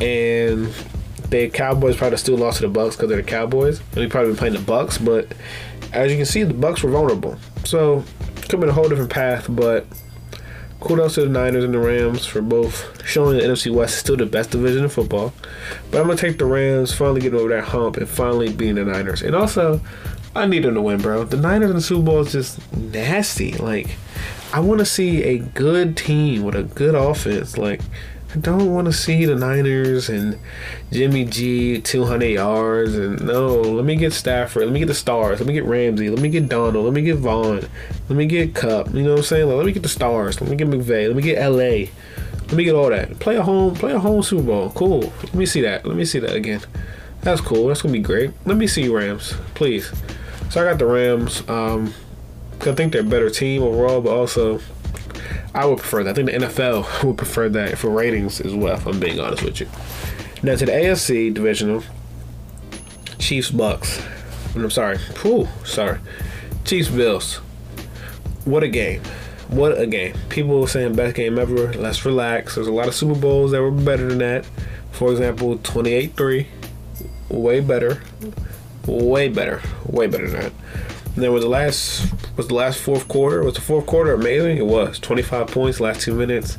[0.00, 0.72] and
[1.30, 4.30] the Cowboys probably still lost to the Bucks because they're the Cowboys, and we probably
[4.30, 4.98] been playing the Bucks.
[4.98, 5.32] But
[5.92, 8.04] as you can see, the Bucks were vulnerable, so
[8.36, 9.46] could have been a whole different path.
[9.48, 9.86] But
[10.80, 14.16] kudos to the Niners and the Rams for both showing the NFC West is still
[14.16, 15.32] the best division in football.
[15.90, 18.84] But I'm gonna take the Rams finally getting over that hump and finally beating the
[18.84, 19.80] Niners, and also.
[20.34, 21.24] I need them to win, bro.
[21.24, 23.52] The Niners in the Super Bowl is just nasty.
[23.52, 23.96] Like,
[24.52, 27.58] I want to see a good team with a good offense.
[27.58, 27.82] Like,
[28.34, 30.38] I don't want to see the Niners and
[30.90, 33.60] Jimmy G 200 yards and no.
[33.60, 34.64] Let me get Stafford.
[34.64, 35.38] Let me get the stars.
[35.38, 36.08] Let me get Ramsey.
[36.08, 36.82] Let me get Donald.
[36.82, 37.56] Let me get Von.
[38.08, 38.94] Let me get Kupp.
[38.94, 39.48] You know what I'm saying?
[39.48, 40.40] Like, let me get the stars.
[40.40, 41.08] Let me get McVay.
[41.08, 41.90] Let me get LA.
[42.46, 43.18] Let me get all that.
[43.18, 43.74] Play a home.
[43.74, 44.70] Play a home Super Bowl.
[44.70, 45.12] Cool.
[45.24, 45.84] Let me see that.
[45.84, 46.62] Let me see that again.
[47.20, 47.68] That's cool.
[47.68, 48.30] That's gonna be great.
[48.46, 49.92] Let me see Rams, please.
[50.52, 51.48] So I got the Rams.
[51.48, 51.94] Um,
[52.60, 54.60] I think they're a better team overall, but also
[55.54, 56.10] I would prefer that.
[56.10, 58.74] I think the NFL would prefer that for ratings as well.
[58.74, 59.68] If I'm being honest with you.
[60.42, 61.82] Now to the AFC divisional,
[63.18, 64.02] Chiefs Bucks.
[64.54, 64.98] I'm sorry.
[65.22, 66.00] Whew, sorry.
[66.66, 67.36] Chiefs Bills.
[68.44, 69.00] What a game.
[69.48, 70.14] What a game.
[70.28, 71.72] People were saying best game ever.
[71.72, 72.56] Let's relax.
[72.56, 74.44] There's a lot of Super Bowls that were better than that.
[74.90, 76.46] For example, 28-3.
[77.30, 78.02] Way better.
[78.86, 79.60] Way better.
[79.86, 80.52] Way better than that.
[81.14, 83.42] And then was the last was the last fourth quarter.
[83.42, 84.56] Was the fourth quarter amazing?
[84.56, 84.98] It was.
[84.98, 86.56] 25 points last two minutes.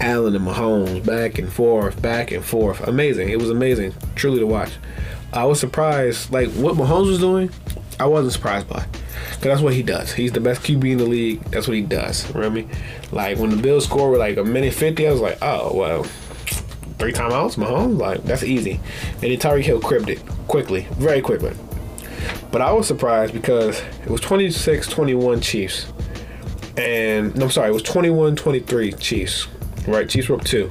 [0.00, 2.86] Allen and Mahomes back and forth, back and forth.
[2.86, 3.30] Amazing.
[3.30, 4.70] It was amazing, truly to watch.
[5.32, 7.50] I was surprised, like what Mahomes was doing.
[8.00, 10.12] I wasn't surprised by, cause that's what he does.
[10.12, 11.42] He's the best QB in the league.
[11.50, 12.32] That's what he does.
[12.32, 12.68] Remember me?
[13.10, 16.06] Like when the Bills scored with like a minute fifty, I was like, oh well,
[16.98, 17.98] three timeouts, Mahomes.
[17.98, 18.80] Like that's easy.
[19.14, 21.54] And then Tyreek Hill cribbed it quickly, very quickly.
[22.50, 25.92] But I was surprised because it was 26-21 Chiefs.
[26.76, 29.48] And no, I'm sorry, it was 21-23 Chiefs.
[29.86, 30.70] Right, Chiefs were up two.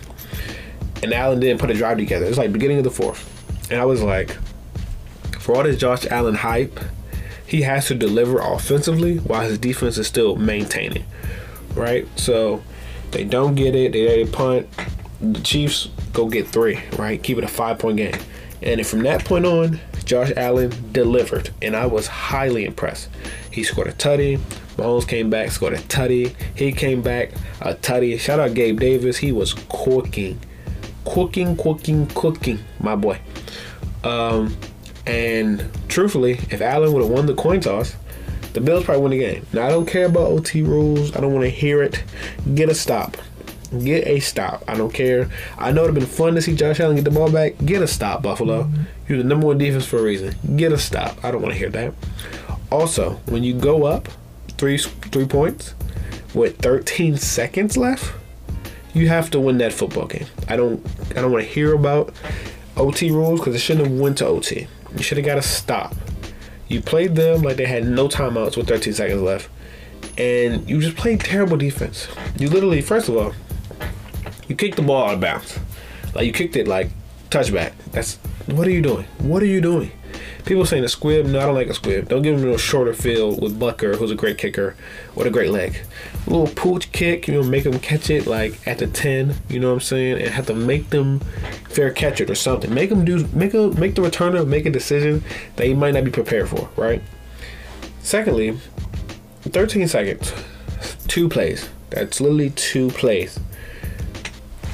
[1.03, 2.25] And Allen didn't put a drive together.
[2.25, 3.33] It's like beginning of the fourth.
[3.71, 4.37] And I was like,
[5.39, 6.79] for all this Josh Allen hype,
[7.45, 11.05] he has to deliver offensively while his defense is still maintaining.
[11.75, 12.07] Right?
[12.17, 12.63] So
[13.11, 14.67] they don't get it, they it punt.
[15.21, 17.21] The Chiefs go get three, right?
[17.21, 18.15] Keep it a five point game.
[18.61, 23.09] And from that point on, Josh Allen delivered, and I was highly impressed.
[23.51, 24.37] He scored a tutty.
[24.77, 26.35] Mahomes came back, scored a tutty.
[26.55, 28.19] He came back, a tutty.
[28.19, 29.17] Shout out Gabe Davis.
[29.17, 30.39] He was cooking,
[31.05, 33.19] cooking, cooking, cooking, my boy.
[34.03, 34.55] Um,
[35.05, 37.95] and truthfully, if Allen would have won the coin toss,
[38.53, 39.45] the Bills probably win the game.
[39.53, 41.15] Now I don't care about OT rules.
[41.15, 42.03] I don't want to hear it.
[42.55, 43.17] Get a stop.
[43.71, 44.63] Get a stop.
[44.67, 45.29] I don't care.
[45.57, 47.53] I know it'd have been fun to see Josh Allen get the ball back.
[47.65, 48.63] Get a stop, Buffalo.
[48.63, 48.83] Mm-hmm.
[49.07, 50.35] You're the number one defense for a reason.
[50.55, 51.23] Get a stop.
[51.23, 51.93] I don't want to hear that.
[52.71, 54.07] Also, when you go up
[54.57, 55.73] three three points
[56.33, 58.13] with 13 seconds left,
[58.93, 60.25] you have to win that football game.
[60.47, 62.13] I don't I don't want to hear about
[62.75, 64.67] OT rules because it shouldn't have went to OT.
[64.95, 65.95] You should have got a stop.
[66.67, 69.49] You played them like they had no timeouts with 13 seconds left,
[70.17, 72.07] and you just played terrible defense.
[72.37, 73.33] You literally, first of all,
[74.47, 75.59] you kicked the ball out of bounds.
[76.13, 76.89] Like you kicked it like
[77.29, 77.73] touchback.
[77.91, 78.15] That's
[78.47, 79.05] what are you doing?
[79.19, 79.91] What are you doing?
[80.45, 81.25] People saying a squib.
[81.25, 82.07] No, I don't like a squib.
[82.07, 84.75] Don't give him no shorter field with Butker, who's a great kicker
[85.13, 85.77] with a great leg.
[86.25, 89.35] A little pooch kick, you know, make them catch it like at the ten.
[89.49, 90.21] You know what I'm saying?
[90.21, 91.19] And have to make them
[91.69, 92.73] fair catch it or something.
[92.73, 95.23] Make them do make a make the returner make a decision
[95.57, 96.69] that he might not be prepared for.
[96.77, 97.01] Right.
[98.01, 98.57] Secondly,
[99.41, 100.33] 13 seconds,
[101.07, 101.69] two plays.
[101.89, 103.37] That's literally two plays.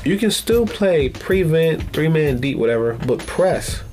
[0.04, 3.84] You can still play prevent, three man deep, whatever, but press.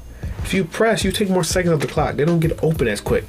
[0.42, 2.16] If you press, you take more seconds off the clock.
[2.16, 3.24] They don't get open as quick.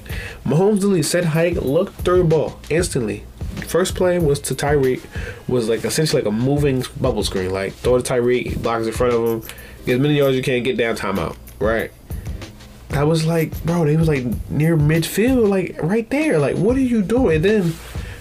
[0.46, 3.24] Mahomes literally hike, looked through the ball instantly.
[3.68, 5.06] First play was to Tyreek,
[5.48, 7.52] was like essentially like a moving bubble screen.
[7.52, 9.50] Like throw to Tyreek, blocks in front of him,
[9.86, 11.36] get as many yards as you can, get down timeout.
[11.60, 11.92] Right.
[12.90, 16.40] That was like, bro, they was like near midfield, like right there.
[16.40, 17.36] Like, what are you doing?
[17.36, 17.74] And then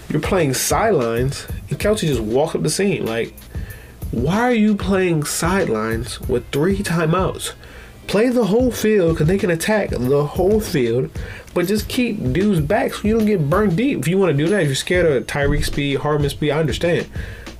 [0.09, 3.05] you're playing sidelines, and Kelce just walk up the scene.
[3.05, 3.33] Like,
[4.11, 7.53] why are you playing sidelines with three timeouts?
[8.07, 11.09] Play the whole field because they can attack the whole field,
[11.53, 13.99] but just keep dudes back so you don't get burned deep.
[13.99, 16.59] If you want to do that, if you're scared of Tyreek speed, Hardman speed, I
[16.59, 17.09] understand.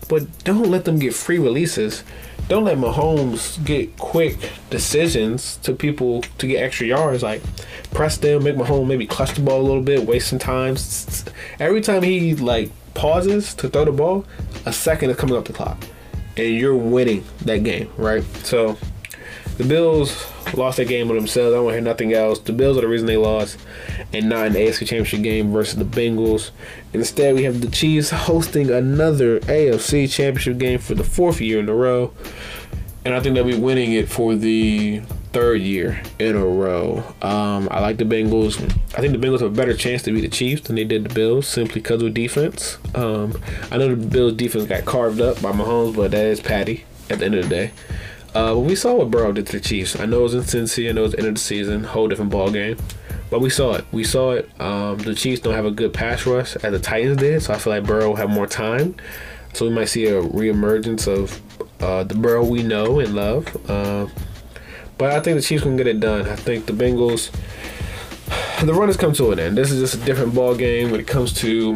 [0.10, 2.04] But don't let them get free releases.
[2.50, 7.24] Don't let Mahomes get quick decisions to people to get extra yards.
[7.24, 7.42] Like
[7.92, 10.76] press them, make Mahomes maybe clutch the ball a little bit, wasting time.
[11.62, 14.26] Every time he like pauses to throw the ball,
[14.66, 15.82] a second is coming up the clock
[16.38, 18.24] and you're winning that game, right?
[18.44, 18.78] So
[19.58, 21.54] the Bills lost that game with themselves.
[21.54, 22.40] I don't hear nothing else.
[22.40, 23.58] The Bills are the reason they lost,
[24.14, 26.52] and not the AFC Championship game versus the Bengals.
[26.94, 31.70] Instead, we have the Chiefs hosting another AFC Championship game for the fourth year in
[31.70, 32.14] a row,
[33.06, 35.02] and I think they'll be winning it for the
[35.34, 37.04] third year in a row.
[37.22, 38.62] Um, I like the Bengals.
[38.96, 41.06] I think the Bengals have a better chance to beat the Chiefs than they did
[41.06, 42.78] the Bills simply because of defense.
[42.96, 43.42] Um,
[43.72, 47.20] I know the Bills defense got carved up by Mahomes, but that is Patty at
[47.20, 47.72] the end of the day.
[48.34, 50.00] Uh, but we saw what Burrow did to the Chiefs.
[50.00, 50.90] I know it was in Cincy.
[50.90, 52.78] I know it was end of the season, whole different ball game.
[53.30, 53.86] But we saw it.
[53.92, 54.50] We saw it.
[54.60, 57.58] Um, the Chiefs don't have a good pass rush as the Titans did, so I
[57.58, 58.96] feel like Burrow will have more time.
[59.54, 61.42] So we might see a reemergence of
[61.82, 63.70] uh, the Burrow we know and love.
[63.70, 64.08] Uh,
[65.02, 66.28] but I think the Chiefs can get it done.
[66.28, 67.32] I think the Bengals,
[68.64, 69.58] the run has come to an end.
[69.58, 71.76] This is just a different ball game when it comes to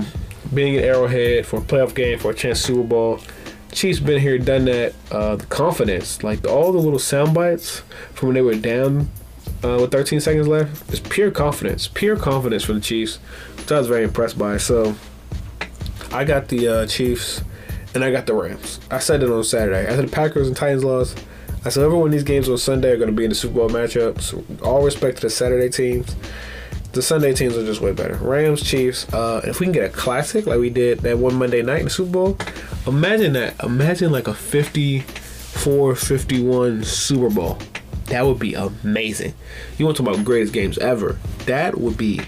[0.54, 3.20] being an Arrowhead for a playoff game for a chance Super Bowl.
[3.72, 4.94] Chiefs been here, done that.
[5.10, 7.80] Uh, the confidence, like all the little sound bites
[8.14, 9.10] from when they were down
[9.64, 13.16] uh, with 13 seconds left, is pure confidence, pure confidence for the Chiefs,
[13.58, 14.58] which I was very impressed by.
[14.58, 14.94] So
[16.12, 17.42] I got the uh, Chiefs
[17.96, 18.80] and I got the Rams.
[18.92, 19.88] I said it on Saturday.
[19.88, 21.25] After the Packers and Titans lost,
[21.66, 23.72] I said everyone these games on Sunday are going to be in the Super Bowl
[23.72, 24.62] matchups.
[24.64, 26.16] All respect to the Saturday teams.
[26.92, 28.18] The Sunday teams are just way better.
[28.18, 29.12] Rams, Chiefs.
[29.12, 31.86] Uh, if we can get a classic like we did that one Monday night in
[31.86, 32.38] the Super Bowl,
[32.86, 33.64] imagine that.
[33.64, 37.58] Imagine like a 54-51 Super Bowl.
[38.06, 39.34] That would be amazing.
[39.80, 41.18] You want to talk about greatest games ever?
[41.48, 42.22] That would be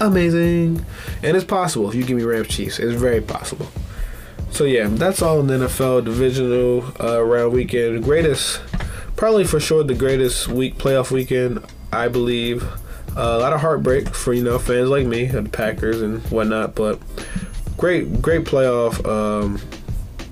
[0.00, 0.86] amazing.
[1.22, 2.78] And it's possible if you give me Rams, Chiefs.
[2.78, 3.68] It's very possible.
[4.50, 8.02] So yeah, that's all in the NFL divisional uh, round weekend.
[8.02, 8.60] Greatest,
[9.16, 12.64] probably for sure the greatest week playoff weekend, I believe.
[13.16, 16.74] Uh, a lot of heartbreak for you know fans like me the Packers and whatnot,
[16.74, 17.00] but
[17.76, 19.58] great, great playoff um,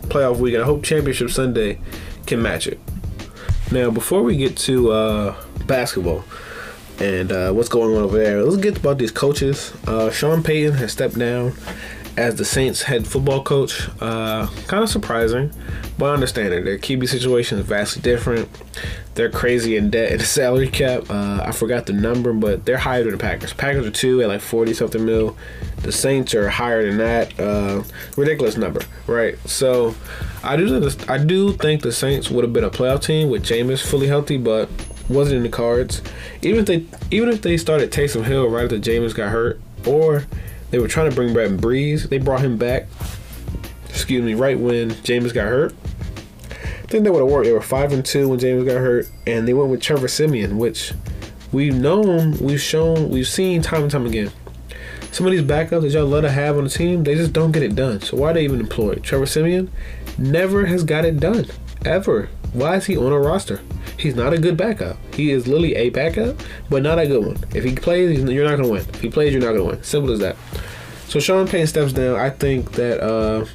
[0.09, 0.62] playoff weekend.
[0.62, 1.81] I hope Championship Sunday
[2.26, 2.81] can match it.
[3.72, 6.24] Now, before we get to uh, basketball
[6.98, 9.72] and uh, what's going on over there, let's get about these coaches.
[9.87, 11.55] Uh, Sean Payton has stepped down
[12.16, 13.88] as the Saints head football coach.
[14.00, 15.52] Uh, kind of surprising,
[15.98, 16.64] but I understand it.
[16.64, 18.48] Their QB situation is vastly different.
[19.14, 21.11] They're crazy in debt and salary cap.
[21.11, 23.52] Uh, I forgot the number, but they're higher than the Packers.
[23.52, 25.37] Packers are two at like forty something mil.
[25.83, 27.38] The Saints are higher than that.
[27.38, 27.83] Uh,
[28.16, 29.38] ridiculous number, right?
[29.48, 29.94] So
[30.42, 33.85] I do I do think the Saints would have been a playoff team with Jameis
[33.87, 34.68] fully healthy, but
[35.09, 36.02] wasn't in the cards.
[36.42, 40.24] Even if they even if they started Taysom Hill right after Jameis got hurt, or
[40.70, 42.09] they were trying to bring back Brees.
[42.09, 42.87] They brought him back.
[43.88, 45.74] Excuse me, right when Jameis got hurt.
[46.50, 47.46] I think that would have worked.
[47.46, 50.59] They were five and two when Jameis got hurt, and they went with Trevor Siemian,
[50.59, 50.92] which
[51.50, 54.31] we've known, we've shown, we've seen time and time again.
[55.11, 57.52] Some of these backups that y'all love to have on the team, they just don't
[57.52, 58.02] get it done.
[58.02, 59.70] So why are they even employ Trevor Siemian?
[60.18, 61.46] Never has got it done
[61.85, 62.29] ever.
[62.52, 63.61] Why is he on a roster?
[63.98, 64.96] He's not a good backup.
[65.14, 67.37] He is literally a backup, but not a good one.
[67.54, 68.82] If he plays, you're not going to win.
[68.82, 69.82] If he plays, you're not going to win.
[69.82, 70.37] Simple as that.
[71.09, 72.16] So Sean Payton steps down.
[72.16, 73.46] I think that uh,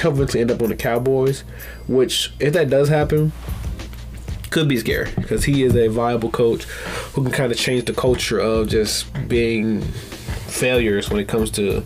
[0.00, 1.40] he'll eventually end up on the Cowboys,
[1.88, 3.32] which, if that does happen,
[4.50, 6.64] could be scary because he is a viable coach
[7.12, 11.82] who can kind of change the culture of just being failures when it comes to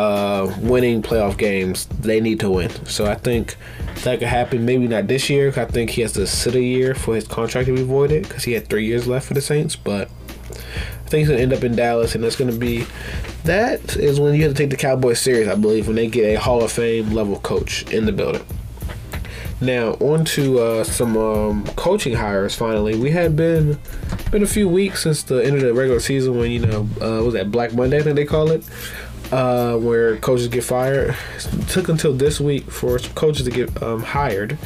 [0.00, 1.86] uh, winning playoff games.
[2.00, 2.70] They need to win.
[2.86, 3.56] So I think
[4.04, 4.64] that could happen.
[4.64, 5.48] Maybe not this year.
[5.48, 8.44] I think he has to sit a year for his contract to be voided because
[8.44, 9.76] he had three years left for the Saints.
[9.76, 10.08] But
[10.50, 12.86] I think he's gonna end up in Dallas, and that's gonna be.
[13.44, 16.24] That is when you have to take the Cowboys serious, I believe, when they get
[16.24, 18.44] a Hall of Fame level coach in the building.
[19.60, 22.54] Now on to uh, some um, coaching hires.
[22.54, 23.78] Finally, we had been
[24.30, 27.22] been a few weeks since the end of the regular season when you know uh,
[27.22, 27.98] was that Black Monday?
[27.98, 28.64] I think they call it,
[29.32, 31.16] uh, where coaches get fired.
[31.36, 34.58] It took until this week for coaches to get um, hired.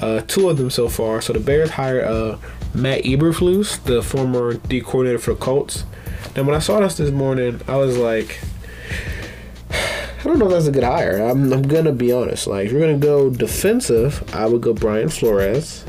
[0.00, 1.20] Uh, two of them so far.
[1.20, 2.38] So the Bears hired uh,
[2.74, 5.84] Matt Eberflus, the former D coordinator for the Colts.
[6.36, 8.40] Now when I saw this this morning, I was like.
[9.70, 11.18] I don't know if that's a good hire.
[11.18, 12.46] I'm, I'm gonna be honest.
[12.46, 15.84] Like, if you're gonna go defensive, I would go Brian Flores.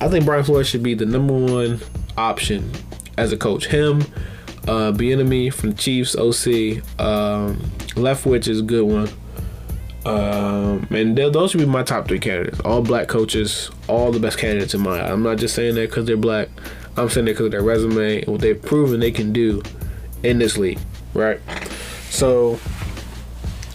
[0.00, 1.78] I think Brian Flores should be the number one
[2.16, 2.72] option
[3.16, 3.68] as a coach.
[3.68, 4.02] Him,
[4.68, 7.56] uh, Bieniemy from Chiefs, OC, um,
[7.94, 9.08] Leftwich is a good one.
[10.04, 12.60] Um, and those should be my top three candidates.
[12.60, 15.12] All black coaches, all the best candidates in my eye.
[15.12, 16.48] I'm not just saying that because they're black.
[16.96, 19.62] I'm saying that because of their resume and what they've proven they can do
[20.22, 20.78] in this league,
[21.14, 21.40] right?
[22.10, 22.54] So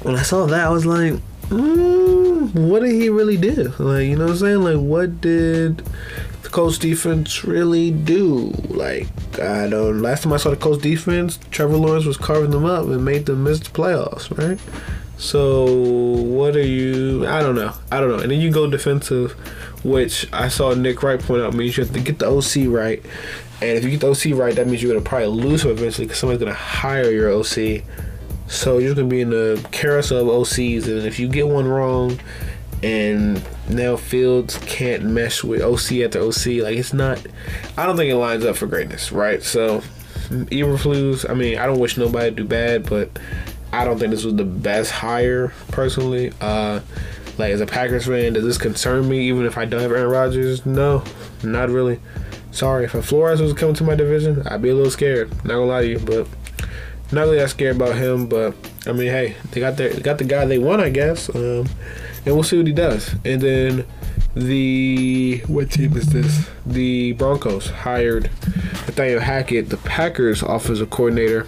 [0.04, 1.13] when I saw that, I was like,
[1.50, 3.73] mm, what did he really do?
[3.80, 4.62] Like, you know what I'm saying?
[4.62, 5.82] Like, what did
[6.47, 8.53] the Colts defense really do?
[8.69, 9.07] Like,
[9.38, 10.01] I don't.
[10.01, 13.25] Last time I saw the Colts defense, Trevor Lawrence was carving them up and made
[13.25, 14.57] them miss the playoffs, right?
[15.17, 17.27] So, what are you?
[17.27, 17.73] I don't know.
[17.91, 18.19] I don't know.
[18.19, 19.33] And then you go defensive,
[19.83, 23.03] which I saw Nick Wright point out means you have to get the OC right.
[23.62, 26.07] And if you get the OC right, that means you're gonna probably lose him eventually
[26.07, 27.83] because somebody's gonna hire your OC.
[28.47, 32.17] So you're gonna be in the carousel of OCs, and if you get one wrong,
[32.83, 37.25] and now Fields can't mesh with OC after OC, like it's not.
[37.77, 39.43] I don't think it lines up for greatness, right?
[39.43, 39.82] So,
[40.30, 41.30] Eberflus.
[41.30, 43.10] I mean, I don't wish nobody to do bad, but
[43.71, 46.32] I don't think this was the best hire personally.
[46.39, 46.80] Uh,
[47.38, 49.27] like as a Packers fan, does this concern me?
[49.27, 51.03] Even if I don't have Aaron Rodgers, no,
[51.43, 51.99] not really.
[52.51, 55.30] Sorry, if a Flores was coming to my division, I'd be a little scared.
[55.43, 56.27] Not gonna lie to you, but
[57.12, 60.17] not really that scared about him, but I mean, hey, they got their they got
[60.17, 61.67] the guy they want, I guess, um,
[62.25, 63.15] and we'll see what he does.
[63.25, 63.86] And then
[64.36, 66.49] the what team is this?
[66.65, 68.25] The Broncos hired
[68.86, 71.47] Nathaniel Hackett, the Packers offensive coordinator.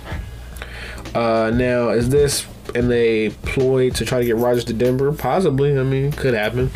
[1.13, 5.11] Uh, now, is this in a ploy to try to get Rodgers to Denver?
[5.11, 5.77] Possibly.
[5.77, 6.71] I mean, could happen.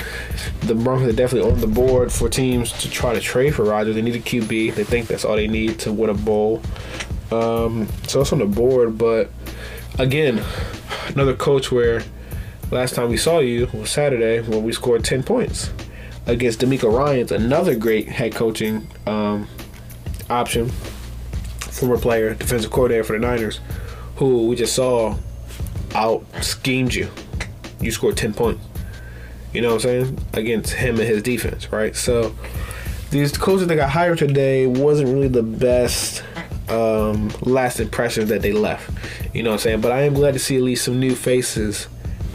[0.62, 3.96] The Broncos are definitely on the board for teams to try to trade for Rodgers.
[3.96, 4.76] They need a QB.
[4.76, 6.62] They think that's all they need to win a bowl.
[7.32, 9.32] Um, so it's on the board, but
[9.98, 10.44] again,
[11.08, 12.04] another coach where
[12.74, 15.72] last time we saw you was Saturday when we scored 10 points
[16.26, 19.48] against DeMeco Ryans, another great head coaching um,
[20.30, 20.70] option,
[21.60, 23.60] former player, defensive coordinator for the Niners,
[24.16, 25.16] who we just saw
[25.94, 27.10] out schemed you.
[27.80, 28.66] You scored 10 points.
[29.54, 30.20] You know what I'm saying?
[30.34, 31.96] Against him and his defense, right?
[31.96, 32.34] So
[33.12, 36.24] these coaches that got hired today wasn't really the best
[36.70, 38.90] um, last impressions that they left.
[39.36, 39.82] You know what I'm saying?
[39.82, 41.88] But I am glad to see at least some new faces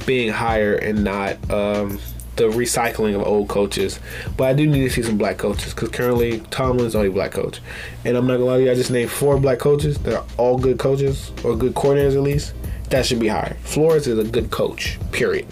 [0.08, 1.98] being hired and not um,
[2.36, 4.00] the recycling of old coaches.
[4.38, 7.32] But I do need to see some black coaches because currently Tomlin's the only black
[7.32, 7.60] coach.
[8.06, 10.24] And I'm not gonna lie to you, I just named four black coaches that are
[10.38, 12.54] all good coaches or good coordinators at least.
[12.88, 13.58] That should be hired.
[13.58, 15.46] Flores is a good coach, period.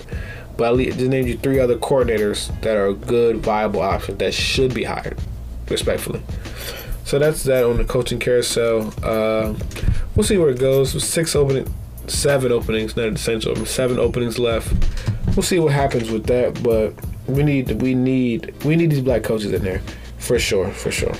[0.57, 4.73] But I just named you three other coordinators that are good, viable options that should
[4.73, 5.19] be hired,
[5.69, 6.23] respectfully.
[7.05, 8.95] So that's that on the coaching carousel.
[9.03, 9.55] Uh,
[10.15, 11.05] we'll see where it goes.
[11.05, 11.73] Six opening,
[12.11, 13.55] seven openings, not essential.
[13.67, 14.73] Seven openings left.
[15.37, 16.63] We'll see what happens with that.
[16.63, 16.95] But
[17.27, 19.83] we need, we need, we need these black coaches in there,
[20.19, 21.15] for sure, for sure.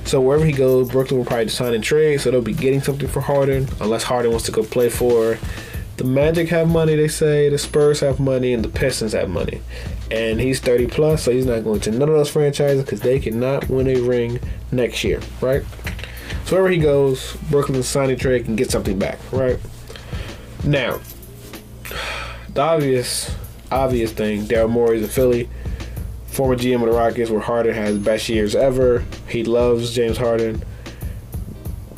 [0.04, 2.20] so wherever he goes, Brooklyn will probably sign and trade.
[2.20, 5.38] So they'll be getting something for Harden, unless Harden wants to go play for
[5.96, 6.48] the Magic.
[6.48, 7.48] Have money, they say.
[7.48, 9.60] The Spurs have money, and the Pistons have money.
[10.10, 13.18] And he's 30 plus, so he's not going to none of those franchises because they
[13.18, 14.40] cannot win a ring
[14.70, 15.62] next year, right?
[16.44, 19.58] So wherever he goes, Brooklyn sign and trade can get something back, right?
[20.64, 21.00] Now,
[22.54, 23.34] the obvious,
[23.70, 25.48] obvious thing, Daryl Morey's a Philly,
[26.26, 29.04] former GM of the Rockets, where Harden has best years ever.
[29.28, 30.62] He loves James Harden.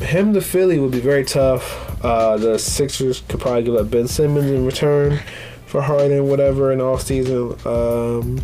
[0.01, 2.05] Him to Philly would be very tough.
[2.05, 5.21] Uh, the Sixers could probably give up Ben Simmons in return
[5.67, 7.53] for Harden, whatever, in off season.
[7.65, 8.39] Um,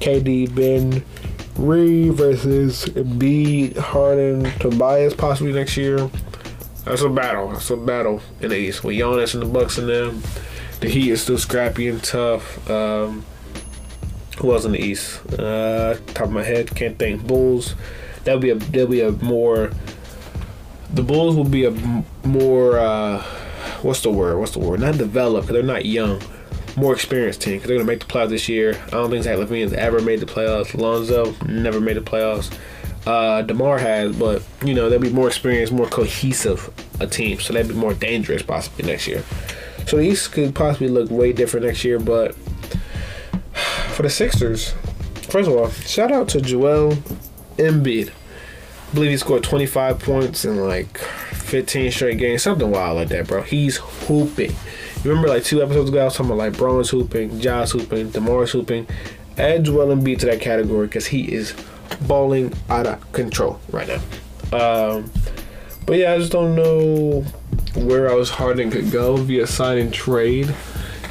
[0.00, 1.02] KD, Ben,
[1.56, 6.10] Reed versus B, Harden, Tobias possibly next year.
[6.84, 7.48] That's a battle.
[7.48, 10.22] That's a battle in the East with Giannis and the Bucks and them.
[10.80, 12.68] The Heat is still scrappy and tough.
[12.70, 13.24] Um,
[14.38, 15.24] who else in the East?
[15.32, 17.26] Uh, top of my head, can't think.
[17.26, 17.74] Bulls.
[18.24, 18.56] That'll be a.
[18.56, 19.70] That'll be a more.
[20.92, 21.70] The Bulls will be a
[22.24, 22.78] more.
[22.78, 23.22] Uh,
[23.82, 24.38] what's the word?
[24.38, 24.80] What's the word?
[24.80, 26.20] Not developed they're not young.
[26.76, 28.78] More experienced team because they're gonna make the playoffs this year.
[28.88, 30.78] I don't think Zach LaVine's ever made the playoffs.
[30.78, 32.54] Lonzo never made the playoffs.
[33.06, 36.70] Uh, Demar has, but you know they'll be more experienced, more cohesive
[37.00, 39.22] a team, so they'll be more dangerous possibly next year.
[39.86, 42.34] So the East could possibly look way different next year, but
[43.94, 44.72] for the Sixers,
[45.22, 46.94] first of all, shout out to Joel
[47.56, 48.10] Embiid.
[48.10, 53.28] I believe he scored 25 points in like 15 straight games, something wild like that,
[53.28, 53.42] bro.
[53.42, 54.54] He's hooping.
[55.04, 58.50] Remember like two episodes ago, I was talking about like Bron's hooping, Josh hooping, Demar's
[58.50, 58.88] hooping.
[59.38, 61.54] Add Joel Embiid to that category because he is
[62.02, 64.00] balling out of control right now.
[64.52, 65.10] Um,
[65.86, 67.24] but yeah, I just don't know
[67.76, 70.54] where else Harden could go via sign and trade.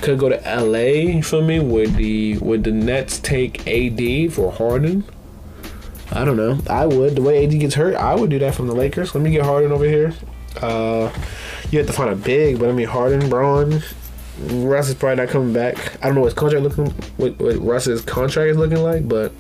[0.02, 1.60] Could go to LA for me.
[1.60, 5.04] Would the would the Nets take AD for Harden?
[6.12, 6.60] I don't know.
[6.70, 7.16] I would.
[7.16, 9.16] The way AD gets hurt, I would do that from the Lakers.
[9.16, 10.14] Let me get Harden over here.
[10.62, 11.12] Uh,
[11.72, 13.82] you have to find a big, but I mean Harden, Bron.
[14.40, 15.98] Russ is probably not coming back.
[16.04, 16.88] I don't know what his contract looking
[17.18, 19.32] what, what Russ's contract is looking like, but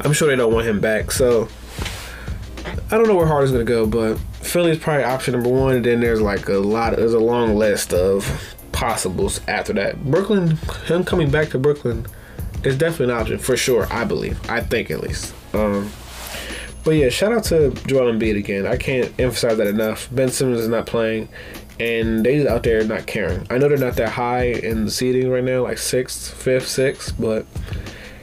[0.00, 1.10] I'm sure they don't want him back.
[1.10, 1.48] So
[2.90, 5.76] I don't know where Harden's gonna go, but Philly's probably option number one.
[5.76, 6.96] And then there's like a lot.
[6.96, 10.02] There's a long list of possibles after that.
[10.04, 12.06] Brooklyn, him coming back to Brooklyn
[12.64, 13.86] is definitely an option for sure.
[13.90, 14.38] I believe.
[14.50, 15.34] I think at least.
[15.54, 15.90] Um,
[16.84, 18.66] but yeah, shout out to Joel Embiid again.
[18.66, 20.08] I can't emphasize that enough.
[20.10, 21.28] Ben Simmons is not playing,
[21.78, 23.46] and they out there not caring.
[23.50, 27.14] I know they're not that high in the seeding right now, like sixth, fifth, sixth,
[27.18, 27.44] but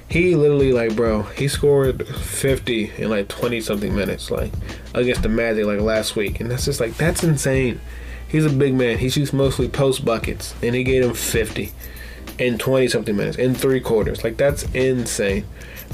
[0.10, 4.52] he literally like bro he scored 50 in like 20 something minutes like
[4.94, 6.40] against the magic like last week.
[6.40, 7.82] And that's just like that's insane.
[8.28, 8.98] He's a big man.
[8.98, 11.72] He shoots mostly post buckets and he gave him 50
[12.38, 14.24] in 20 something minutes in three quarters.
[14.24, 15.46] Like that's insane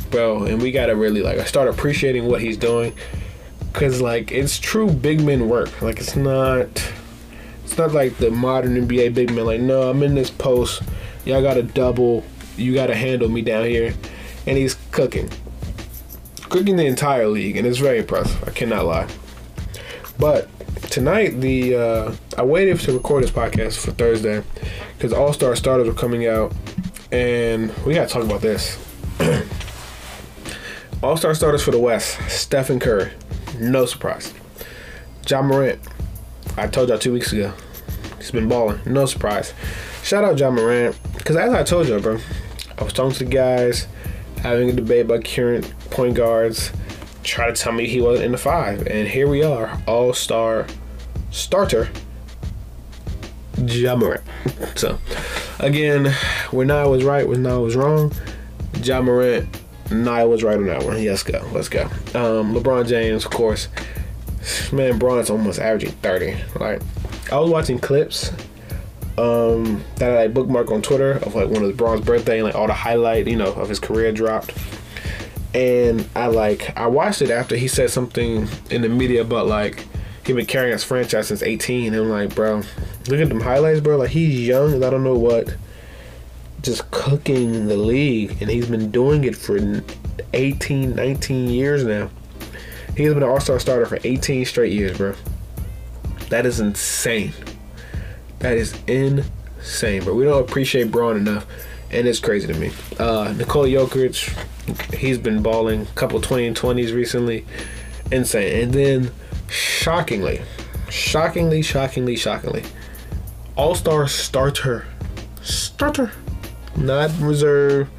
[0.10, 0.44] bro.
[0.44, 2.94] And we gotta really like start appreciating what he's doing
[3.72, 5.82] because like it's true big men work.
[5.82, 6.68] Like it's not
[7.64, 10.82] it's not like the modern nba big men like no i'm in this post.
[11.26, 12.24] Y'all gotta double
[12.58, 13.94] you got to handle me down here.
[14.48, 15.30] And he's cooking.
[16.50, 18.44] Cooking the entire league, and it's very impressive.
[18.48, 19.08] I cannot lie.
[20.20, 20.50] But
[20.90, 24.44] tonight, the uh, I waited to record this podcast for Thursday
[24.98, 26.54] because All Star starters were coming out,
[27.12, 28.78] and we got to talk about this.
[31.04, 33.12] All Star starters for the West: Stephen Curry,
[33.60, 34.34] no surprise.
[35.28, 35.80] Ja Morant,
[36.58, 37.54] I told y'all two weeks ago,
[38.18, 39.54] he's been balling, no surprise.
[40.04, 42.20] Shout out Ja Morant, because as I told you, bro,
[42.82, 43.88] I was talking to the guys,
[44.42, 46.72] having a debate about current point guards,
[47.24, 50.66] try to tell me he wasn't in the five, and here we are, all star
[51.30, 51.90] starter,
[53.56, 54.24] Ja Morant.
[54.74, 54.98] So,
[55.60, 56.12] again,
[56.50, 58.14] when I was right, when I was wrong,
[58.82, 59.48] Ja Morant,
[59.92, 61.06] Nia was right on that one.
[61.06, 61.84] Let's go, let's go.
[62.16, 63.68] Um, LeBron James, of course,
[64.74, 66.36] man, Bron's almost averaging 30.
[66.60, 66.82] Like,
[67.32, 68.32] I was watching clips
[69.22, 72.56] um, that I like on Twitter of like one of the Bron's birthday and like
[72.56, 74.58] all the highlight, you know, of his career dropped.
[75.54, 79.86] And I like I watched it after he said something in the media about like
[80.26, 81.94] he been carrying his franchise since 18.
[81.94, 82.64] And I'm like, bro,
[83.08, 83.98] look at them highlights, bro.
[83.98, 85.56] Like he's young and I don't know what,
[86.64, 89.84] just cooking the league, and he's been doing it for
[90.34, 92.10] 18, 19 years now.
[92.98, 95.14] He's been an All Star starter for 18 straight years, bro.
[96.30, 97.34] That is insane.
[98.42, 101.46] That is insane, but we don't appreciate Bron enough,
[101.92, 102.72] and it's crazy to me.
[102.98, 107.46] Uh, Nikola Jokic, he's been balling, a couple 20 and 20s recently,
[108.12, 108.64] insane.
[108.64, 109.12] And then,
[109.48, 110.42] shockingly,
[110.90, 112.64] shockingly, shockingly, shockingly,
[113.56, 114.88] All Star starter,
[115.44, 116.12] starter,
[116.76, 117.90] not reserve,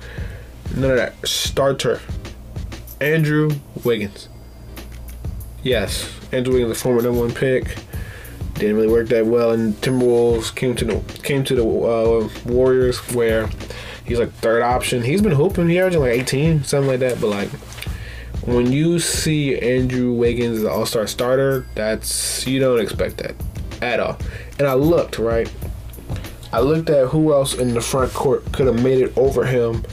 [0.74, 2.01] none of that, starter,
[3.01, 3.51] Andrew
[3.84, 4.28] Wiggins.
[5.62, 7.76] Yes, Andrew Wiggins, the former number one pick
[8.55, 12.98] didn't really work that well and Timberwolves came to the came to the uh, Warriors
[13.12, 13.48] where
[14.05, 15.03] he's like third option.
[15.03, 17.20] He's been hooping, he averaging like 18, something like that.
[17.20, 17.50] But like
[18.46, 23.34] when you see Andrew Wiggins as an All Star starter, that's you don't expect that
[23.80, 24.18] at all.
[24.59, 25.53] And I looked right.
[26.53, 29.84] I looked at who else in the front court could have made it over him.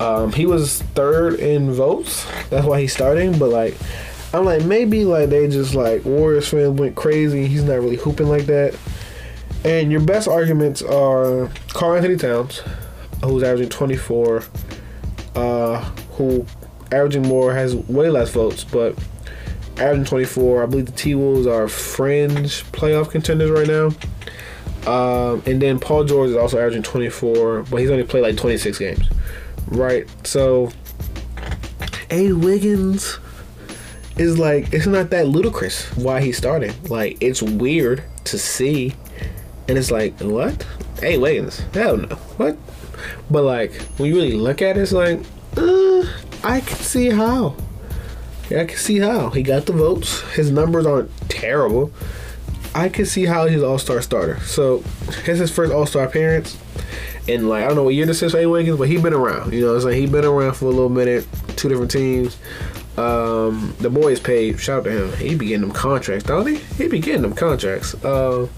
[0.00, 2.26] Um, he was third in votes.
[2.50, 3.38] That's why he's starting.
[3.38, 3.76] But like,
[4.34, 7.46] I'm like maybe like they just like Warriors fans went crazy.
[7.46, 8.76] He's not really hooping like that.
[9.64, 12.62] And your best arguments are Karl-Anthony Towns,
[13.22, 14.42] who's averaging 24,
[15.36, 15.80] uh,
[16.12, 16.44] who
[16.90, 18.98] averaging more has way less votes, but
[19.76, 20.62] averaging 24.
[20.62, 23.90] I believe the T Wolves are fringe playoff contenders right now.
[24.84, 28.78] Um, and then Paul George is also averaging 24, but he's only played like 26
[28.78, 29.08] games.
[29.68, 30.08] Right?
[30.26, 30.72] So,
[32.10, 32.32] A.
[32.32, 33.18] Wiggins
[34.16, 36.72] is like, it's not that ludicrous why he's starting.
[36.88, 38.94] Like, it's weird to see.
[39.68, 40.66] And it's like, what?
[40.98, 41.58] Hey Wiggins?
[41.74, 42.16] Hell no.
[42.36, 42.56] What?
[43.30, 45.20] But like, when you really look at it, it's like,
[45.56, 46.04] uh,
[46.44, 47.56] I can see how.
[48.50, 49.30] Yeah, I can see how.
[49.30, 50.20] He got the votes.
[50.32, 51.92] His numbers aren't terrible.
[52.74, 54.40] I can see how he's All Star starter.
[54.40, 54.78] So,
[55.24, 56.58] his first All Star appearance.
[57.28, 58.46] And like I don't know what year this is for A.
[58.46, 59.52] Wiggins, but he been around.
[59.52, 62.36] You know, it's like he been around for a little minute, two different teams.
[62.96, 64.60] Um, the boy is paid.
[64.60, 65.18] Shout out to him.
[65.18, 66.56] He be getting them contracts, don't he?
[66.56, 67.94] He be getting them contracts.
[68.04, 68.48] Uh,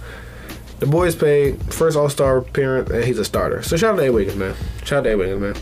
[0.80, 1.62] the boy is paid.
[1.72, 3.62] First All Star appearance, and he's a starter.
[3.62, 4.12] So shout out to A.
[4.12, 4.54] Wiggins, man.
[4.84, 5.16] Shout out to A.
[5.16, 5.56] Wiggins, man.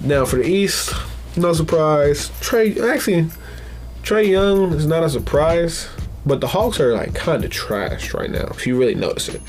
[0.00, 0.92] Now for the East,
[1.36, 2.28] no surprise.
[2.40, 3.30] Trae actually,
[4.02, 5.88] Trae Young is not a surprise,
[6.26, 8.46] but the Hawks are like kind of trash right now.
[8.50, 9.40] If you really notice it.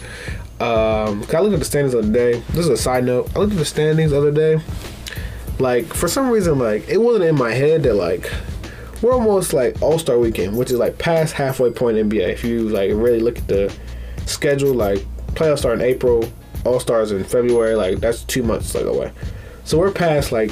[0.60, 2.40] Um, I looked at the standings the other day.
[2.50, 3.30] This is a side note.
[3.36, 4.60] I looked at the standings the other day.
[5.60, 8.32] Like for some reason, like it wasn't in my head that like
[9.02, 12.30] we're almost like All Star Weekend, which is like past halfway point in NBA.
[12.30, 13.76] If you like really look at the
[14.26, 15.00] schedule, like
[15.34, 16.30] playoffs start in April,
[16.66, 17.76] All Stars in February.
[17.76, 19.12] Like that's two months like away.
[19.64, 20.52] So we're past like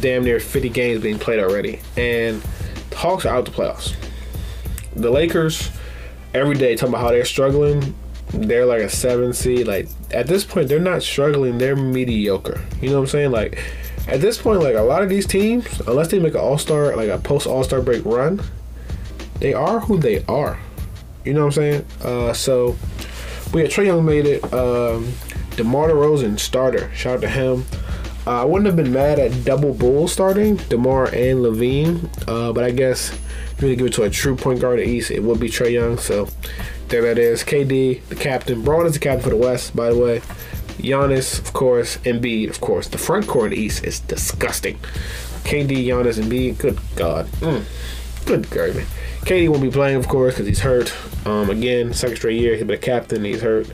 [0.00, 2.42] damn near 50 games being played already, and
[2.90, 3.94] the Hawks are out the playoffs.
[4.94, 5.70] The Lakers
[6.34, 7.94] every day talking about how they're struggling.
[8.28, 9.66] They're like a seven seed.
[9.66, 11.58] Like at this point, they're not struggling.
[11.58, 12.60] They're mediocre.
[12.80, 13.30] You know what I'm saying?
[13.30, 13.62] Like
[14.08, 16.96] at this point, like a lot of these teams, unless they make an All Star,
[16.96, 18.40] like a post All Star break run,
[19.38, 20.58] they are who they are.
[21.24, 21.86] You know what I'm saying?
[22.02, 22.76] Uh, so
[23.52, 24.44] we had Trae Young made it.
[24.52, 25.12] Um,
[25.56, 26.92] DeMar DeRozan starter.
[26.94, 27.64] Shout out to him.
[28.26, 32.64] Uh, I wouldn't have been mad at double Bull starting DeMar and LaVine, uh, but
[32.64, 33.12] I guess
[33.52, 35.72] if you give it to a true point guard at East, it would be Trae
[35.72, 35.98] Young.
[35.98, 36.28] So
[36.88, 37.42] there that is.
[37.42, 38.62] KD, the captain.
[38.62, 40.22] Bron is the captain for the West, by the way.
[40.82, 41.96] Giannis, of course.
[41.98, 42.88] Embiid, of course.
[42.88, 44.78] The front court East is disgusting.
[45.44, 46.58] KD, Giannis, and Embiid.
[46.58, 47.26] Good God.
[47.40, 47.64] Mm.
[48.26, 48.86] Good God, man.
[49.22, 50.92] KD won't be playing, of course, because he's hurt.
[51.24, 53.24] Um, again, second straight year he's been a captain.
[53.24, 53.68] He's hurt.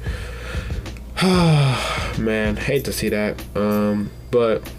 [2.19, 3.43] man, hate to see that.
[3.57, 4.71] Um, but,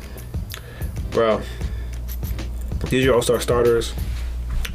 [1.11, 1.41] bro,
[2.89, 3.93] these are All Star starters.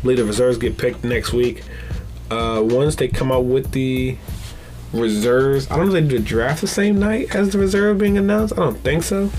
[0.02, 1.62] The reserves get picked next week.
[2.30, 4.18] Uh, once they come out with the
[4.94, 7.98] reserves, I don't know if they do the draft the same night as the reserve
[7.98, 8.54] being announced.
[8.54, 9.30] I don't think so.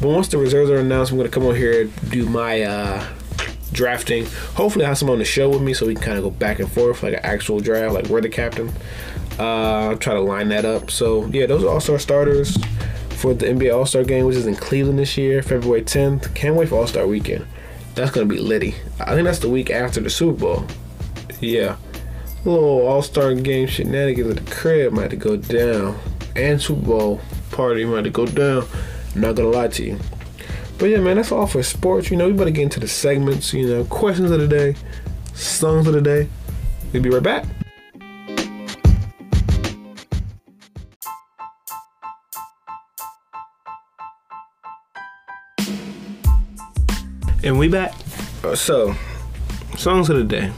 [0.00, 3.06] But once the reserves are announced, I'm gonna come on here and do my uh,
[3.72, 4.26] drafting.
[4.54, 6.30] Hopefully, I have someone on the show with me so we can kind of go
[6.30, 8.72] back and forth like an actual draft, like we're the captain.
[9.38, 10.90] Uh, try to line that up.
[10.90, 12.56] So yeah, those are All Star starters
[13.10, 16.34] for the NBA All Star Game, which is in Cleveland this year, February 10th.
[16.34, 17.46] Can't wait for All Star Weekend.
[17.94, 18.74] That's gonna be litty.
[19.00, 20.66] I think that's the week after the Super Bowl.
[21.40, 21.76] Yeah,
[22.44, 25.98] little All Star Game shenanigans at the crib might have to go down,
[26.36, 27.20] and Super Bowl
[27.50, 28.64] party might go down.
[29.14, 29.98] not gonna lie to you.
[30.78, 32.10] But yeah, man, that's all for sports.
[32.10, 33.52] You know, we better get into the segments.
[33.52, 34.74] You know, questions of the day,
[35.34, 36.28] songs of the day.
[36.92, 37.44] We'll be right back.
[47.44, 47.94] And we back.
[48.44, 48.94] Uh, So,
[49.76, 50.52] songs of the day.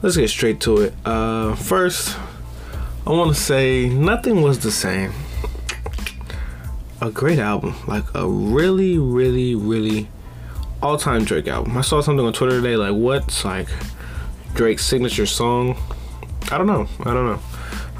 [0.00, 0.94] Let's get straight to it.
[1.04, 2.16] Uh, first,
[3.04, 5.12] I want to say nothing was the same.
[7.00, 10.08] A great album, like a really, really, really
[10.80, 11.76] all-time Drake album.
[11.76, 13.68] I saw something on Twitter today, like what's like
[14.54, 15.76] Drake's signature song?
[16.52, 16.86] I don't know.
[17.00, 17.40] I don't know.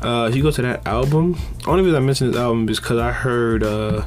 [0.08, 1.36] Uh, if you go to that album,
[1.66, 3.64] only reason I mentioned this album is because I heard.
[3.64, 4.06] Uh,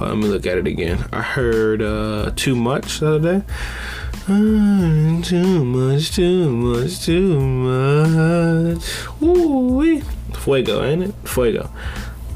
[0.00, 1.08] on, let me look at it again.
[1.12, 3.46] I heard uh, "Too Much" the other day.
[4.26, 9.20] Too much, too much, too much.
[9.20, 10.00] Woo
[10.34, 11.14] Fuego, ain't it?
[11.24, 11.70] Fuego.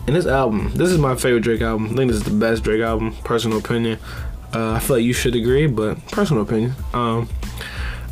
[0.07, 1.87] And this album, this is my favorite Drake album.
[1.87, 3.99] I think this is the best Drake album, personal opinion.
[4.55, 6.75] Uh, I feel like you should agree, but personal opinion.
[6.95, 7.29] Um,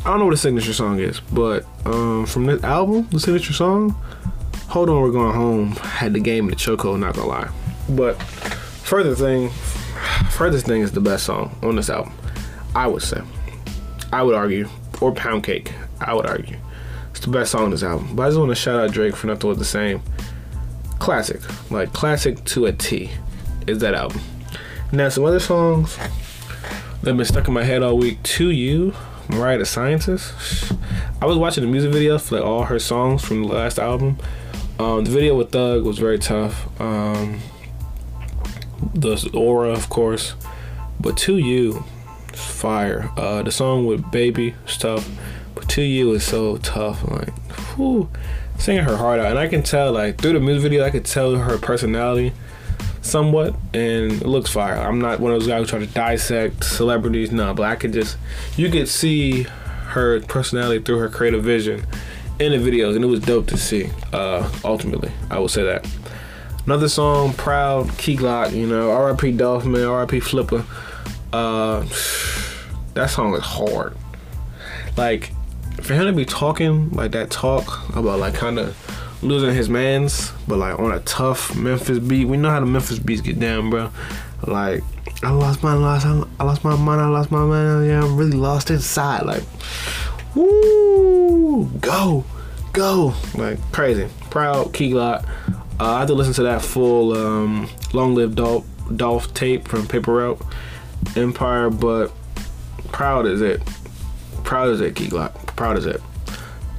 [0.03, 3.53] I don't know what the signature song is, but um, from this album, the signature
[3.53, 3.91] song,
[4.67, 7.49] Hold On, We're Going Home, had the game in the chokehold, not gonna lie.
[7.87, 9.51] But further thing,
[10.31, 12.11] furthest thing is the best song on this album,
[12.75, 13.21] I would say.
[14.11, 14.67] I would argue,
[15.01, 16.57] or Pound Cake, I would argue.
[17.11, 18.15] It's the best song on this album.
[18.15, 20.01] But I just want to shout out Drake for nothing was the same.
[20.99, 21.41] Classic,
[21.71, 23.11] like classic to a T,
[23.67, 24.21] is that album.
[24.91, 28.21] Now some other songs that have been stuck in my head all week.
[28.23, 28.93] To You
[29.29, 30.73] Mariah the Scientist.
[31.21, 34.17] I was watching the music video for like all her songs from the last album.
[34.79, 36.67] Um, the video with Thug was very tough.
[36.81, 37.39] Um,
[38.93, 40.35] the aura, of course,
[40.99, 41.83] but to you,
[42.33, 43.09] is fire.
[43.17, 45.09] Uh, the song with Baby is tough,
[45.55, 47.09] but to you is so tough.
[47.09, 47.33] Like,
[47.75, 48.09] whew,
[48.57, 51.05] singing her heart out, and I can tell like through the music video, I could
[51.05, 52.33] tell her personality
[53.01, 54.75] somewhat, and it looks fire.
[54.75, 57.93] I'm not one of those guys who try to dissect celebrities, no, but I could
[57.93, 58.17] just
[58.57, 61.85] you could see her personality through her creative vision
[62.39, 63.89] in the videos, and it was dope to see.
[64.13, 65.87] Uh, ultimately, I would say that.
[66.65, 69.31] Another song, Proud, Key Glock, you know, R.I.P.
[69.31, 70.19] Dolphin, R.I.P.
[70.19, 70.63] Flipper.
[71.31, 71.81] Uh,
[72.93, 73.95] that song is hard.
[74.97, 75.31] Like,
[75.81, 78.75] for him to be talking like that talk about like kind of
[79.21, 82.25] losing his mans, but like on a tough Memphis beat.
[82.25, 83.91] We know how the Memphis beats get down, bro.
[84.45, 84.83] Like,
[85.23, 87.87] I lost my lost, I lost my mind, I lost my mind.
[87.87, 89.23] Yeah, I'm really lost inside.
[89.25, 89.43] Like,
[90.35, 92.23] woo, go,
[92.73, 94.07] go, like crazy.
[94.29, 95.27] Proud, Key Glock.
[95.79, 98.65] Uh, I had to listen to that full um, Long Live Dolph,
[98.95, 100.41] Dolph tape from Paper Route
[101.15, 102.11] Empire, but
[102.91, 103.61] proud is it.
[104.43, 105.33] Proud is it, Key Glock.
[105.55, 106.01] Proud is it.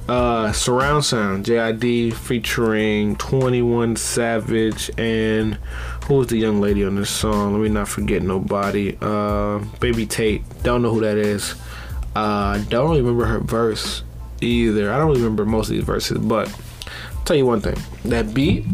[0.07, 5.57] Uh, Surround Sound, JID featuring 21 Savage and
[6.05, 7.53] who was the young lady on this song?
[7.53, 8.97] Let me not forget nobody.
[8.99, 10.43] Uh, Baby Tate.
[10.63, 11.55] Don't know who that is.
[12.15, 14.03] Uh, don't remember her verse
[14.41, 14.91] either.
[14.91, 17.77] I don't remember most of these verses, but I'll tell you one thing.
[18.03, 18.65] That beat,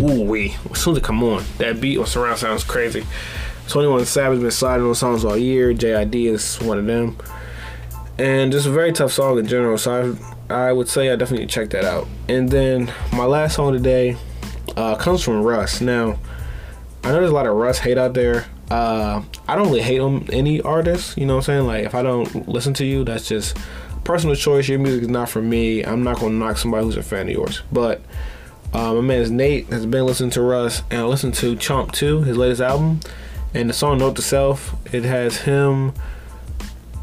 [0.00, 0.54] ooh wee.
[0.70, 3.04] As soon as it come on, that beat on Surround sounds crazy.
[3.72, 5.72] 21 Savage been sliding on songs all year.
[5.72, 7.16] JID is one of them.
[8.18, 9.78] And just a very tough song in general.
[9.78, 10.14] So
[10.50, 12.06] I, I would say I definitely check that out.
[12.28, 14.18] And then my last song today
[14.76, 15.80] uh, comes from Russ.
[15.80, 16.18] Now,
[17.02, 18.44] I know there's a lot of Russ hate out there.
[18.70, 21.16] Uh, I don't really hate on any artist.
[21.16, 21.66] You know what I'm saying?
[21.66, 23.56] Like, if I don't listen to you, that's just
[24.04, 24.68] personal choice.
[24.68, 25.82] Your music is not for me.
[25.82, 27.62] I'm not going to knock somebody who's a fan of yours.
[27.72, 28.02] But
[28.74, 32.24] uh, my man's Nate has been listening to Russ and I listened to Chomp 2,
[32.24, 33.00] his latest album.
[33.54, 35.92] And the song Note to Self, it has him,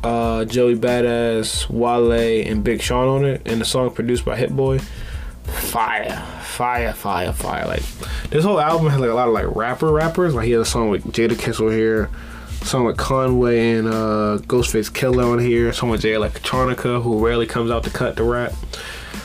[0.03, 3.41] uh, Joey Badass, Wale, and Big Sean on it.
[3.45, 4.79] And the song produced by Hit Boy.
[5.43, 7.67] Fire, fire, fire, fire.
[7.67, 7.83] Like,
[8.29, 10.33] this whole album has like a lot of like rapper rappers.
[10.33, 12.09] Like, he has a song with Jada Kissel here,
[12.63, 17.45] song with Conway and uh, Ghostface Killah on here, song with Jay Electronica, who rarely
[17.45, 18.53] comes out to cut the rap.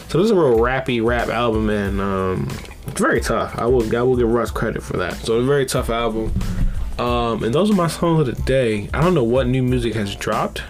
[0.09, 2.49] So this is a real rappy rap album, and um,
[2.87, 3.59] it's very tough.
[3.59, 5.15] I will I will give Russ credit for that.
[5.15, 6.33] So it's a very tough album.
[6.99, 8.89] Um, and those are my songs of the day.
[8.95, 10.63] I don't know what new music has dropped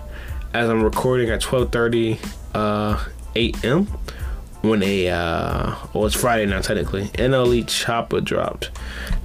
[0.54, 2.18] as I'm recording at 12:30
[2.54, 3.04] uh,
[3.36, 3.86] a.m.
[4.62, 7.08] when a uh, well it's Friday now technically.
[7.08, 8.70] NLE Choppa dropped.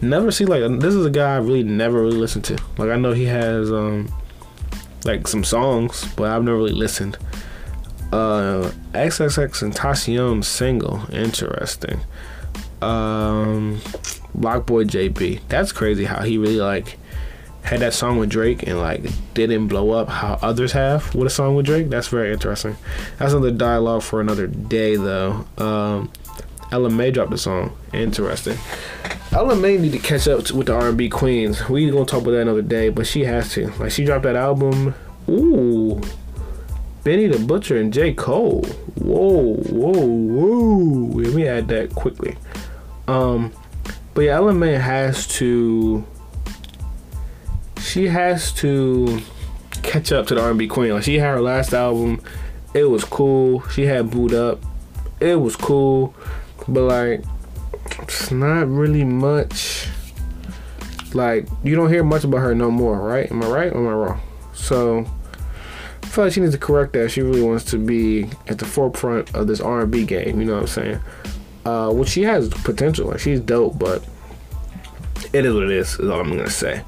[0.01, 2.57] Never see like this is a guy I really never really listened to.
[2.77, 4.11] Like I know he has um
[5.05, 7.17] like some songs, but I've never really listened.
[8.11, 12.01] Uh, XXXTentacion single, interesting.
[12.81, 13.79] Um,
[14.37, 16.97] Blockboy JB, that's crazy how he really like
[17.63, 19.03] had that song with Drake and like
[19.33, 21.89] didn't blow up how others have with a song with Drake.
[21.89, 22.77] That's very interesting.
[23.17, 25.45] That's another dialogue for another day though.
[25.57, 26.11] Um,
[26.71, 27.75] Ella Mai dropped a song.
[27.93, 28.57] Interesting.
[29.31, 31.67] Ella Mai need to catch up with the R&B queens.
[31.67, 33.67] We gonna talk about that another day, but she has to.
[33.79, 34.95] Like she dropped that album.
[35.27, 36.01] Ooh,
[37.03, 38.63] Benny the Butcher and J Cole.
[38.95, 41.19] Whoa, whoa, whoa.
[41.19, 42.37] Let me add that quickly.
[43.07, 43.51] Um,
[44.19, 46.05] but yeah, Mai has to.
[47.79, 49.21] She has to
[49.81, 50.91] catch up to the R&B queen.
[50.91, 52.21] Like she had her last album,
[52.73, 53.65] it was cool.
[53.69, 54.61] She had Boo'd Up,
[55.21, 56.13] it was cool,
[56.67, 57.23] but like
[58.01, 59.87] it's not really much.
[61.13, 63.31] Like you don't hear much about her no more, right?
[63.31, 64.21] Am I right or am I wrong?
[64.53, 65.05] So
[66.03, 67.09] I feel like she needs to correct that.
[67.09, 70.41] She really wants to be at the forefront of this R&B game.
[70.41, 70.99] You know what I'm saying?
[71.65, 73.07] Uh, which she has potential.
[73.07, 74.03] Like she's dope, but
[75.33, 75.99] it is what it is.
[75.99, 76.83] Is all I'm gonna say.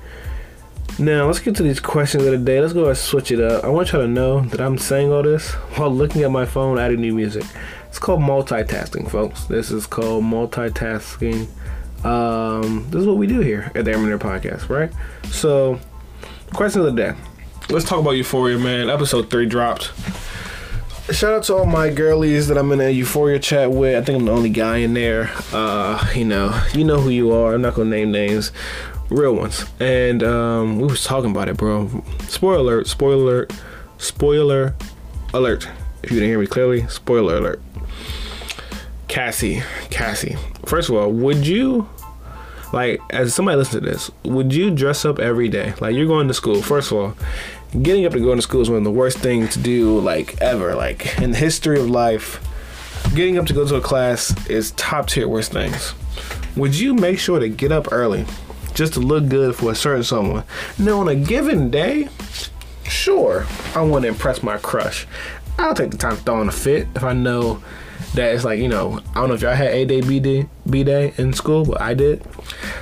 [1.00, 2.60] Now let's get to these questions of the day.
[2.60, 3.64] Let's go and switch it up.
[3.64, 6.78] I want y'all to know that I'm saying all this while looking at my phone,
[6.78, 7.44] adding new music.
[7.88, 9.46] It's called multitasking, folks.
[9.46, 11.48] This is called multitasking.
[12.06, 14.92] Um, this is what we do here at the Air Podcast, right?
[15.26, 15.80] So,
[16.54, 17.14] question of the day.
[17.70, 18.90] Let's talk about Euphoria, man.
[18.90, 19.92] Episode three dropped.
[21.12, 24.02] Shout out to all my girlies that I'm in a Euphoria chat with.
[24.02, 25.30] I think I'm the only guy in there.
[25.52, 27.54] Uh, you know, you know who you are.
[27.54, 28.54] I'm not gonna name names,
[29.10, 29.66] real ones.
[29.82, 32.04] And um, we was talking about it, bro.
[32.30, 32.88] Spoiler alert!
[32.88, 33.54] Spoiler alert!
[33.98, 34.76] Spoiler
[35.34, 35.68] alert!
[36.02, 37.62] If you didn't hear me clearly, spoiler alert.
[39.10, 40.38] Cassie, Cassie.
[40.66, 41.90] First of all, would you
[42.72, 45.74] like as somebody listen to this, would you dress up every day?
[45.82, 46.62] Like you're going to school.
[46.62, 47.18] First of all,
[47.80, 50.42] getting up to go to school is one of the worst things to do like
[50.42, 50.76] ever.
[50.76, 52.40] Like in the history of life,
[53.16, 55.94] getting up to go to a class is top tier worst things.
[56.56, 58.26] Would you make sure to get up early
[58.74, 60.44] just to look good for a certain someone?
[60.78, 62.10] Now on a given day,
[62.84, 65.08] sure, I want to impress my crush.
[65.62, 67.62] I'll take the time to throw on a fit if I know
[68.14, 70.48] that it's like, you know, I don't know if y'all had A day, B day,
[70.70, 72.24] B day in school, but I did.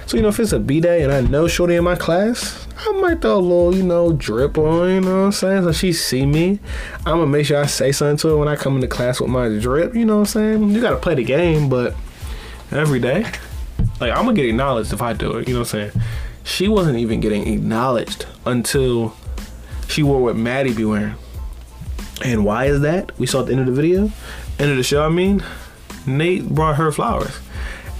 [0.07, 2.67] So, you know, if it's a B day and I know Shorty in my class,
[2.77, 5.63] I might throw a little, you know, drip on, you know what I'm saying?
[5.63, 6.59] So she see me.
[6.99, 9.29] I'm gonna make sure I say something to her when I come into class with
[9.29, 10.69] my drip, you know what I'm saying?
[10.71, 11.95] You gotta play the game, but
[12.71, 13.23] every day,
[13.99, 16.03] like I'm gonna get acknowledged if I do it, you know what I'm saying?
[16.43, 19.15] She wasn't even getting acknowledged until
[19.87, 21.15] she wore what Maddie be wearing.
[22.23, 23.17] And why is that?
[23.17, 24.11] We saw at the end of the video,
[24.59, 25.05] end of the show.
[25.05, 25.43] I mean,
[26.05, 27.39] Nate brought her flowers,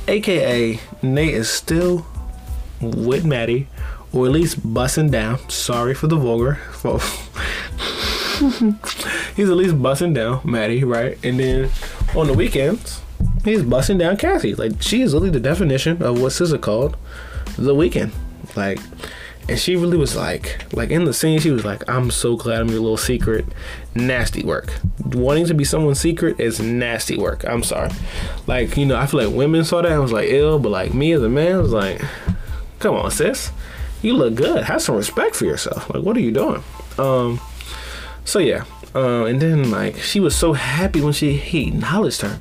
[0.07, 2.05] aka Nate is still
[2.82, 3.67] with Maddie,
[4.11, 5.38] or at least bussing down.
[5.49, 6.59] Sorry for the vulgar.
[9.36, 11.17] he's at least bussing down Maddie, right?
[11.24, 11.70] And then
[12.15, 13.01] on the weekends,
[13.43, 14.55] he's bussing down Cassie.
[14.55, 16.97] Like she is literally the definition of what SZA called
[17.57, 18.11] the weekend.
[18.55, 18.80] Like
[19.50, 22.62] and she really was like, like in the scene, she was like, I'm so glad
[22.62, 23.45] I'm your little secret.
[23.95, 24.72] Nasty work.
[25.04, 27.43] Wanting to be someone's secret is nasty work.
[27.45, 27.89] I'm sorry.
[28.45, 30.93] Like, you know, I feel like women saw that and was like, ill, but like
[30.93, 32.00] me as a man I was like,
[32.78, 33.52] come on, sis.
[34.04, 34.66] You look good.
[34.66, 35.89] Have some respect for yourself.
[35.89, 36.64] Like, what are you doing?
[37.00, 37.41] Um,
[38.26, 38.66] so yeah.
[38.93, 42.39] Uh, and then like she was so happy when she he acknowledged her.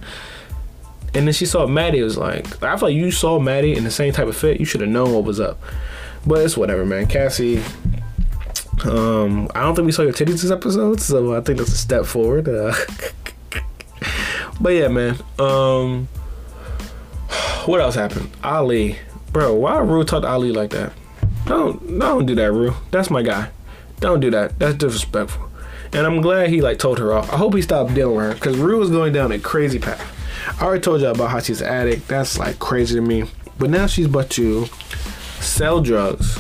[1.15, 2.01] And then she saw Maddie.
[2.01, 4.61] It was like I feel like you saw Maddie in the same type of fit.
[4.61, 5.59] You should have known what was up.
[6.27, 7.07] But it's whatever, man.
[7.07, 7.63] Cassie,
[8.85, 11.77] um, I don't think we saw your titties this episode, so I think that's a
[11.77, 12.49] step forward.
[12.49, 12.75] Uh,
[14.61, 15.17] but yeah, man.
[15.39, 16.07] Um,
[17.67, 18.31] what else happened?
[18.43, 18.99] Ali,
[19.33, 20.93] bro, why Rue talk to Ali like that?
[21.47, 22.75] Don't don't do that, Rue.
[22.91, 23.51] That's my guy.
[24.01, 24.59] Don't do that.
[24.59, 25.49] That's disrespectful.
[25.93, 27.33] And I'm glad he like told her off.
[27.33, 30.15] I hope he stopped dealing with her because Rue was going down a crazy path.
[30.61, 32.07] I already told y'all about how she's an addict.
[32.09, 33.25] That's like crazy to me.
[33.59, 34.67] But now she's about to
[35.41, 36.39] sell drugs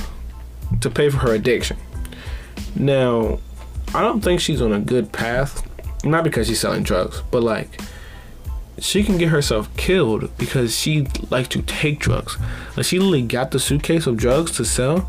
[0.80, 1.76] to pay for her addiction.
[2.76, 3.40] Now,
[3.94, 5.64] I don't think she's on a good path.
[6.04, 7.80] Not because she's selling drugs, but like
[8.78, 12.36] she can get herself killed because she likes to take drugs.
[12.76, 15.08] Like she literally got the suitcase of drugs to sell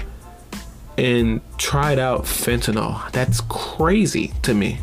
[0.98, 3.10] and tried out fentanyl.
[3.12, 4.80] That's crazy to me.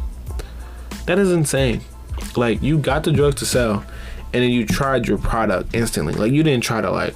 [1.07, 1.81] That is insane.
[2.37, 3.85] Like you got the drugs to sell
[4.33, 6.15] and then you tried your product instantly.
[6.15, 7.15] Like you didn't try to like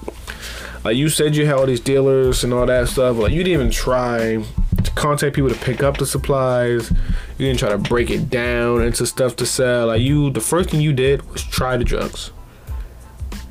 [0.85, 3.16] like you said you had all these dealers and all that stuff.
[3.16, 4.43] Like you didn't even try
[4.83, 6.91] to contact people to pick up the supplies.
[7.39, 9.89] You didn't try to break it down into stuff to sell.
[9.89, 12.33] Like you, the first thing you did was try the drugs,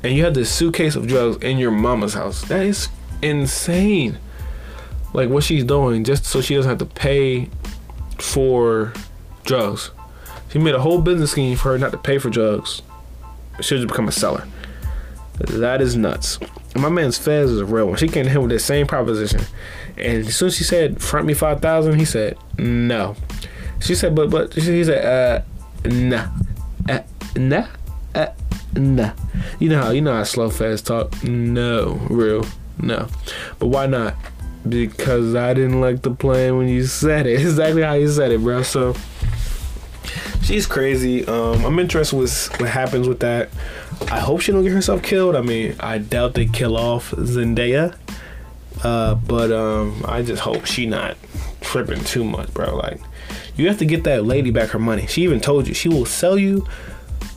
[0.02, 2.42] and you had this suitcase of drugs in your mama's house.
[2.42, 2.88] That is
[3.22, 4.18] insane.
[5.12, 7.48] Like what she's doing just so she doesn't have to pay
[8.18, 8.92] for
[9.44, 9.90] drugs.
[10.50, 12.82] She made a whole business scheme for her not to pay for drugs.
[13.60, 14.46] She'll just become a seller.
[15.38, 16.38] That is nuts.
[16.76, 17.96] My man's Fez is a real one.
[17.96, 19.42] She came to him with the same proposition.
[19.96, 23.16] And as soon as she said, front me 5000 he said, no.
[23.80, 26.28] She said, but, but, he said, uh, nah.
[26.88, 27.00] Uh,
[27.36, 27.66] nah.
[28.14, 28.28] Uh,
[28.74, 29.12] nah.
[29.58, 31.24] You know how, you know how slow Fez talk?
[31.24, 32.44] No, real.
[32.78, 33.08] No.
[33.58, 34.14] But why not?
[34.68, 37.40] Because I didn't like the plan when you said it.
[37.40, 38.62] Exactly how you said it, bro.
[38.62, 38.94] So,
[40.42, 41.26] she's crazy.
[41.26, 43.50] Um, I'm interested with what happens with that.
[44.02, 45.36] I hope she don't get herself killed.
[45.36, 47.96] I mean, I doubt they kill off Zendaya.
[48.82, 51.16] Uh, but um, I just hope she not
[51.60, 52.76] tripping too much, bro.
[52.76, 53.00] Like,
[53.56, 55.06] you have to get that lady back her money.
[55.06, 56.66] She even told you she will sell you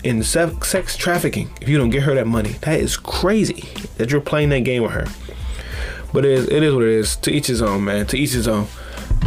[0.04, 2.54] in sex trafficking if you don't get her that money.
[2.62, 5.08] That is crazy that you're playing that game with her.
[6.14, 7.16] But it is, it is what it is.
[7.18, 8.06] To each his own, man.
[8.08, 8.68] To each his own.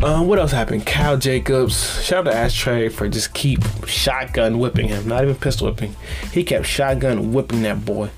[0.03, 0.85] Um, what else happened?
[0.85, 2.03] Kyle Jacobs.
[2.05, 5.09] Shout out to Ashtray for just keep shotgun whipping him.
[5.09, 5.97] Not even pistol whipping.
[6.33, 8.11] He kept shotgun whipping that boy.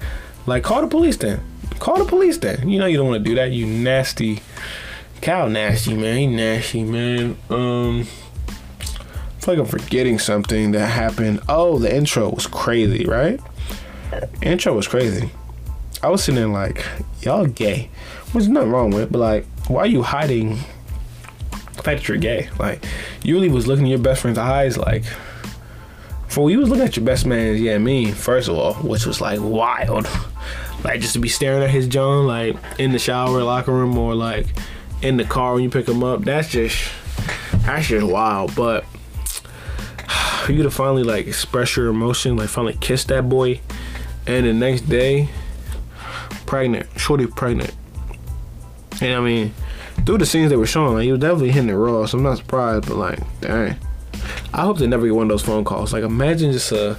[0.46, 1.40] Like, call the police then.
[1.78, 2.68] Call the police then.
[2.68, 3.52] You know you don't want to do that.
[3.52, 4.40] You nasty.
[5.22, 6.16] Kyle nasty, man.
[6.18, 7.36] He nasty, man.
[7.48, 8.00] Um,
[8.80, 11.40] I feel like I'm forgetting something that happened.
[11.48, 13.40] Oh, the intro was crazy, right?
[14.42, 15.30] Intro was crazy.
[16.02, 16.84] I was sitting there like,
[17.22, 17.90] y'all gay.
[18.32, 20.58] There's nothing wrong with it, but like, why are you hiding
[21.88, 22.50] fact that you're gay.
[22.58, 22.84] Like,
[23.22, 25.04] you really was looking in your best friend's eyes, like,
[26.28, 29.20] for you was looking at your best man's, yeah, me, first of all, which was
[29.20, 30.06] like wild.
[30.84, 34.14] Like, just to be staring at his John, like, in the shower, locker room, or
[34.14, 34.46] like
[35.02, 36.92] in the car when you pick him up, that's just,
[37.60, 38.54] that's just wild.
[38.54, 38.84] But
[40.44, 43.60] for you to finally, like, express your emotion, like, finally kiss that boy,
[44.26, 45.30] and the next day,
[46.44, 47.74] pregnant, shorty pregnant.
[49.00, 49.54] And I mean,
[50.04, 52.06] through the scenes they were showing, like, he was definitely hitting it raw.
[52.06, 53.76] So I'm not surprised, but like, dang.
[54.52, 55.92] I hope they never get one of those phone calls.
[55.92, 56.96] Like, imagine just uh,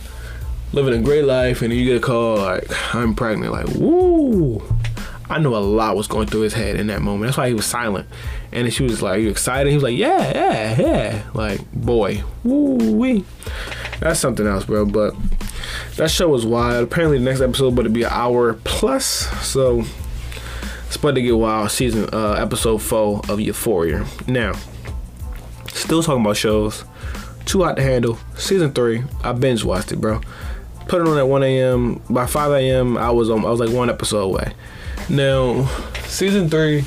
[0.72, 3.52] living a great life and you get a call like, I'm pregnant.
[3.52, 4.62] Like, woo.
[5.32, 7.28] I know a lot was going through his head in that moment.
[7.28, 8.08] That's why he was silent.
[8.52, 12.24] And then she was like, "You excited?" He was like, "Yeah, yeah, yeah." Like, boy,
[12.44, 13.24] woo wee.
[14.00, 14.88] That's something else, bro.
[14.88, 15.14] But
[15.98, 16.84] that show was wild.
[16.84, 19.06] Apparently, the next episode but to be an hour plus.
[19.46, 19.84] So
[20.90, 21.70] it's to get wild.
[21.70, 24.08] Season uh, episode four of Euphoria.
[24.28, 24.54] Now,
[25.68, 26.84] still talking about shows.
[27.46, 28.18] Too hot to handle.
[28.36, 29.04] Season three.
[29.24, 30.20] I binge watched it, bro.
[30.88, 32.02] Put it on at 1 a.m.
[32.10, 32.98] By 5 a.m.
[32.98, 33.46] I was on.
[33.46, 34.54] I was like one episode away.
[35.10, 35.68] Now,
[36.06, 36.84] season three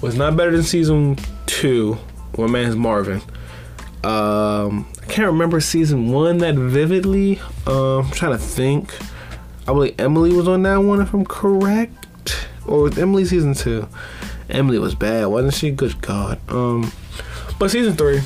[0.00, 1.98] was not better than season two.
[2.36, 3.20] My man's Marvin.
[4.04, 7.40] Um, I can't remember season one that vividly.
[7.66, 8.96] Um, I'm trying to think.
[9.62, 12.06] I believe Emily was on that one, if I'm correct,
[12.68, 13.88] or was Emily season two?
[14.50, 15.70] Emily was bad, wasn't she?
[15.70, 16.38] Good God.
[16.50, 16.92] Um,
[17.58, 18.20] but season three,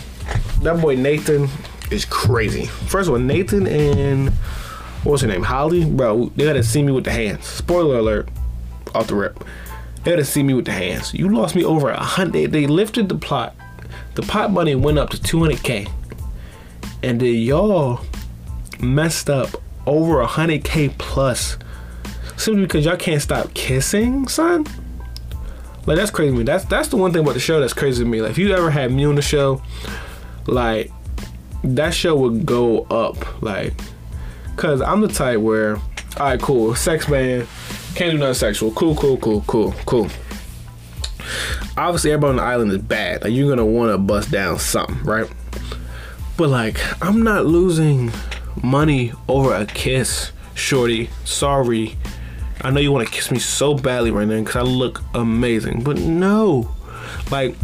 [0.62, 1.48] that boy Nathan
[1.90, 2.66] is crazy.
[2.66, 4.30] First of all, Nathan and
[5.04, 6.26] what's her name, Holly, bro.
[6.36, 7.46] They gotta see me with the hands.
[7.46, 8.28] Spoiler alert,
[8.94, 9.44] off the rip.
[10.04, 11.14] They gotta see me with the hands.
[11.14, 12.52] You lost me over a hundred.
[12.52, 13.54] They lifted the plot.
[14.14, 15.90] The pot money went up to 200k,
[17.02, 18.00] and then y'all
[18.80, 19.50] messed up
[19.86, 21.56] over 100k plus
[22.42, 24.66] simply because y'all can't stop kissing, son.
[25.86, 26.44] Like that's crazy to me.
[26.44, 28.22] That's that's the one thing about the show that's crazy to me.
[28.22, 29.62] Like if you ever had me on the show,
[30.46, 30.90] like
[31.64, 33.42] that show would go up.
[33.42, 33.74] Like,
[34.56, 35.82] cause I'm the type where, all
[36.20, 37.46] right, cool, sex man,
[37.94, 38.70] can't do nothing sexual.
[38.72, 40.08] Cool, cool, cool, cool, cool.
[41.76, 43.22] Obviously, everybody on the island is bad.
[43.24, 45.30] Like you're gonna want to bust down something, right?
[46.36, 48.12] But like, I'm not losing
[48.62, 51.10] money over a kiss, shorty.
[51.24, 51.96] Sorry.
[52.64, 55.82] I know you want to kiss me so badly right now because I look amazing,
[55.82, 56.70] but no.
[57.30, 57.56] Like,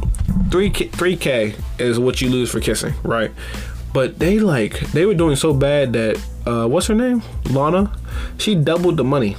[0.50, 3.30] 3K, 3K is what you lose for kissing, right?
[3.92, 7.22] But they like, they were doing so bad that, uh, what's her name?
[7.50, 7.92] Lana?
[8.38, 9.36] She doubled the money.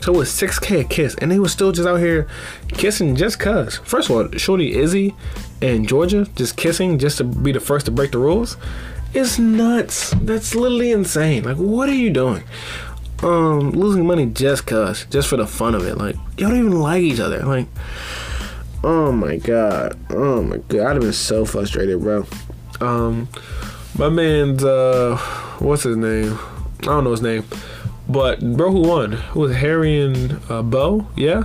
[0.00, 2.28] So it was 6K a kiss, and they were still just out here
[2.68, 3.76] kissing just cuz.
[3.78, 5.14] First of all, Shorty Izzy
[5.62, 8.56] and Georgia just kissing just to be the first to break the rules.
[9.14, 10.10] It's nuts.
[10.20, 11.44] That's literally insane.
[11.44, 12.44] Like, what are you doing?
[13.22, 15.96] Um, losing money just cuz, just for the fun of it.
[15.96, 17.42] Like, y'all don't even like each other.
[17.42, 17.66] Like,
[18.84, 19.98] oh my god.
[20.10, 20.86] Oh my god.
[20.86, 22.26] I'd have been so frustrated, bro.
[22.80, 23.28] Um,
[23.98, 25.16] my man's, uh,
[25.58, 26.38] what's his name?
[26.80, 27.44] I don't know his name.
[28.08, 29.12] But bro, who won?
[29.12, 31.08] Who was Harry and uh, Bo?
[31.16, 31.44] Yeah,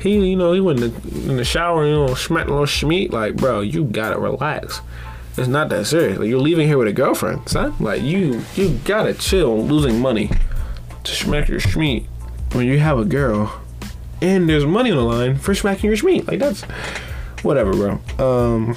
[0.00, 2.64] he you know he went in the, in the shower, you know, smack a little
[2.64, 3.12] schmeat.
[3.12, 4.80] Like, bro, you gotta relax.
[5.36, 6.18] It's not that serious.
[6.18, 7.74] Like, you're leaving here with a girlfriend, son.
[7.78, 10.30] Like, you you gotta chill losing money
[11.08, 12.06] to smack your schmeat
[12.52, 13.60] when you have a girl,
[14.22, 16.26] and there's money on the line for smacking your schmeat.
[16.28, 16.62] Like, that's
[17.42, 18.00] whatever, bro.
[18.18, 18.76] Um.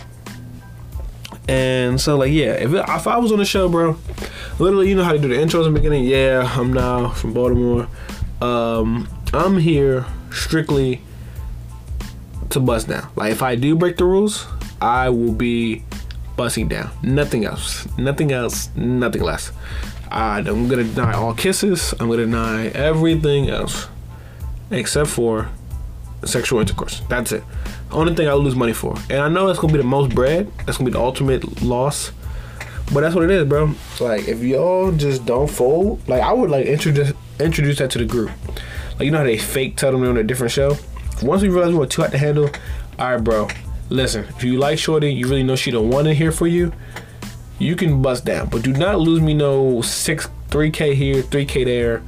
[1.47, 3.97] And so, like, yeah, if, if I was on the show, bro,
[4.57, 6.05] literally, you know how to do the intros in the beginning.
[6.05, 7.89] Yeah, I'm now from Baltimore.
[8.41, 11.01] Um, I'm here strictly
[12.51, 13.09] to bust down.
[13.15, 14.47] Like, if I do break the rules,
[14.79, 15.83] I will be
[16.37, 16.91] busting down.
[17.03, 17.85] Nothing else.
[17.97, 18.69] Nothing else.
[18.75, 19.51] Nothing less.
[20.11, 21.93] I'm gonna deny all kisses.
[21.99, 23.87] I'm gonna deny everything else,
[24.69, 25.49] except for
[26.25, 27.01] sexual intercourse.
[27.09, 27.43] That's it.
[27.91, 30.51] Only thing I lose money for, and I know that's gonna be the most bread.
[30.65, 32.11] That's gonna be the ultimate loss.
[32.93, 33.73] But that's what it is, bro.
[33.99, 38.05] Like if y'all just don't fold, like I would like introduce introduce that to the
[38.05, 38.31] group.
[38.93, 40.77] Like you know how they fake tell them they're on a different show.
[41.21, 42.49] Once we realize we're too hot to handle,
[42.99, 43.47] all right, bro.
[43.89, 46.71] Listen, if you like Shorty, you really know she don't want it here for you.
[47.61, 51.45] You can bust down, but do not lose me no six, three k here, three
[51.45, 52.01] k there,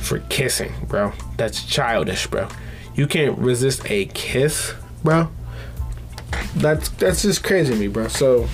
[0.00, 1.12] for kissing, bro.
[1.36, 2.48] That's childish, bro.
[2.96, 5.30] You can't resist a kiss, bro.
[6.56, 8.08] That's that's just crazy to me, bro.
[8.08, 8.48] So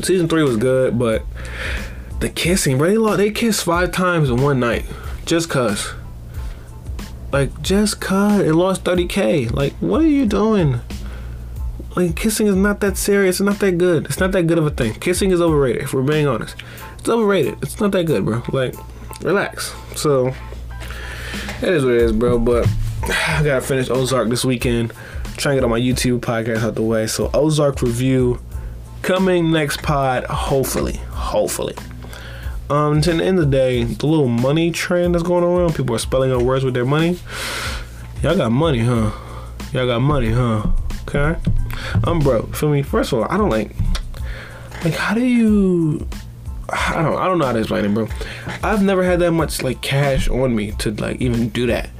[0.00, 1.22] season three was good, but
[2.20, 4.86] the kissing, bro, they, lost, they kissed five times in one night,
[5.26, 5.92] just cause.
[7.30, 9.52] Like just cause it lost 30k.
[9.52, 10.80] Like what are you doing?
[11.96, 13.40] Like kissing is not that serious.
[13.40, 14.06] It's not that good.
[14.06, 14.94] It's not that good of a thing.
[14.94, 15.82] Kissing is overrated.
[15.82, 16.56] If we're being honest,
[16.98, 17.58] it's overrated.
[17.62, 18.42] It's not that good, bro.
[18.52, 18.74] Like
[19.22, 19.74] relax.
[19.96, 20.28] So
[21.62, 22.38] it is what it is, bro.
[22.38, 22.68] But
[23.02, 24.92] I gotta finish Ozark this weekend.
[25.36, 27.06] Trying to get on my YouTube podcast out the way.
[27.06, 28.40] So Ozark review
[29.02, 30.24] coming next pod.
[30.24, 31.74] Hopefully, hopefully.
[32.68, 35.74] Um, to the end of the day, the little money trend that's going around.
[35.74, 37.18] People are spelling out words with their money.
[38.22, 39.10] Y'all got money, huh?
[39.72, 40.70] Y'all got money, huh?
[41.08, 41.36] Okay.
[42.04, 42.54] I'm broke.
[42.54, 42.82] Feel me?
[42.82, 43.74] First of all, I don't like.
[44.84, 46.06] Like, how do you?
[46.68, 47.18] I don't.
[47.18, 48.08] I don't know how to explain it, bro.
[48.62, 51.90] I've never had that much like cash on me to like even do that.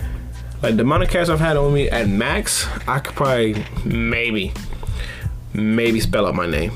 [0.63, 4.53] Like the amount of cash I've had on me at max, I could probably maybe,
[5.55, 6.73] maybe spell out my name.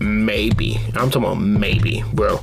[0.00, 0.80] Maybe.
[0.94, 2.40] I'm talking about maybe, bro.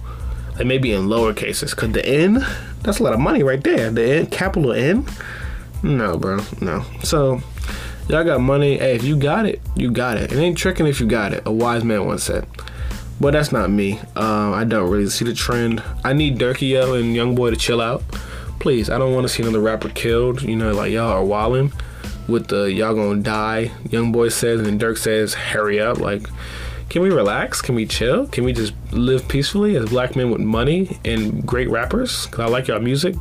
[0.56, 1.74] Like maybe in lower cases.
[1.74, 2.46] Cause the N,
[2.84, 3.90] that's a lot of money right there.
[3.90, 5.06] The N, capital N.
[5.82, 6.40] No, bro.
[6.62, 6.86] No.
[7.04, 7.42] So
[8.10, 8.78] y'all got money.
[8.78, 10.32] Hey, if you got it, you got it.
[10.32, 11.44] It ain't tricking if you got it.
[11.46, 12.46] A wise man once said.
[13.22, 14.00] But that's not me.
[14.16, 15.84] Um, I don't really see the trend.
[16.04, 18.02] I need Durkio and YoungBoy to chill out.
[18.60, 20.42] Please, I don't want to see another rapper killed.
[20.42, 21.72] You know, like y'all are wilding
[22.28, 23.72] with the y'all gonna die.
[23.86, 26.00] YoungBoy says, and then Durk says, hurry up.
[26.00, 26.30] Like,
[26.90, 27.62] can we relax?
[27.62, 28.28] Can we chill?
[28.28, 32.26] Can we just live peacefully as black men with money and great rappers?
[32.28, 33.16] Cause I like y'all music.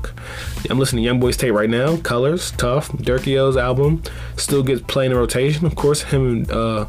[0.71, 1.99] I'm listening to YoungBoy's tape right now.
[1.99, 2.89] Colors, tough.
[2.93, 4.03] Durkio's album
[4.37, 5.66] still gets playing in rotation.
[5.66, 6.87] Of course, him and uh,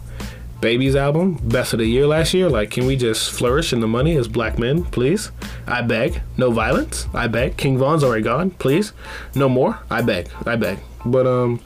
[0.62, 2.50] Baby's album, best of the year last year.
[2.50, 5.32] Like, can we just flourish in the money as black men, please?
[5.68, 6.22] I beg.
[6.38, 7.08] No violence.
[7.14, 7.58] I beg.
[7.58, 8.52] King Von's already gone.
[8.52, 8.94] Please,
[9.36, 9.80] no more.
[9.90, 10.30] I beg.
[10.46, 10.80] I beg.
[11.06, 11.62] But um,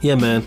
[0.00, 0.44] yeah, man.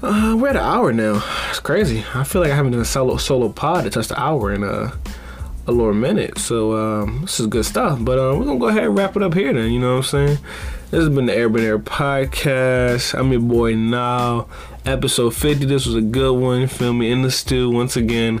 [0.00, 1.24] Uh, we're at an hour now.
[1.50, 2.04] It's crazy.
[2.14, 4.62] I feel like I haven't done a solo solo pod to touch the hour in
[4.62, 4.92] a
[5.66, 6.38] a lower minute.
[6.38, 7.98] So um, this is good stuff.
[8.00, 9.52] But um, we're gonna go ahead and wrap it up here.
[9.52, 10.38] Then you know what I'm saying.
[10.90, 13.18] This has been the AirMcNair Podcast.
[13.18, 14.48] I'm your boy Nile.
[14.86, 15.66] Episode 50.
[15.66, 16.68] This was a good one.
[16.68, 18.40] Feel me in the stew once again.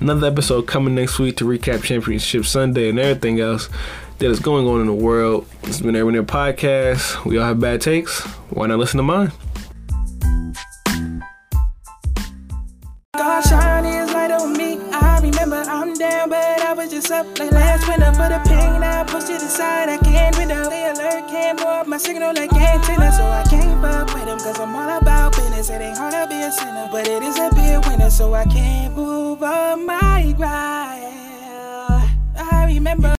[0.00, 3.68] Another episode coming next week to recap Championship Sunday and everything else
[4.18, 5.46] that is going on in the world.
[5.62, 7.24] This has been AirMcNair Podcast.
[7.24, 8.20] We all have bad takes.
[8.50, 9.32] Why not listen to mine?
[17.00, 18.12] But just up like last winter.
[18.12, 19.88] For the pain, I pushed it aside.
[19.88, 20.64] I can't window.
[20.64, 23.12] Stay alert, can't blow up my signal like antenna.
[23.12, 25.70] So I can't fuck with him, cause I'm all about business.
[25.70, 28.10] It ain't hard to be a sinner, but it is a big winner.
[28.10, 31.16] So I can't move on my grind.
[32.36, 33.00] I remember.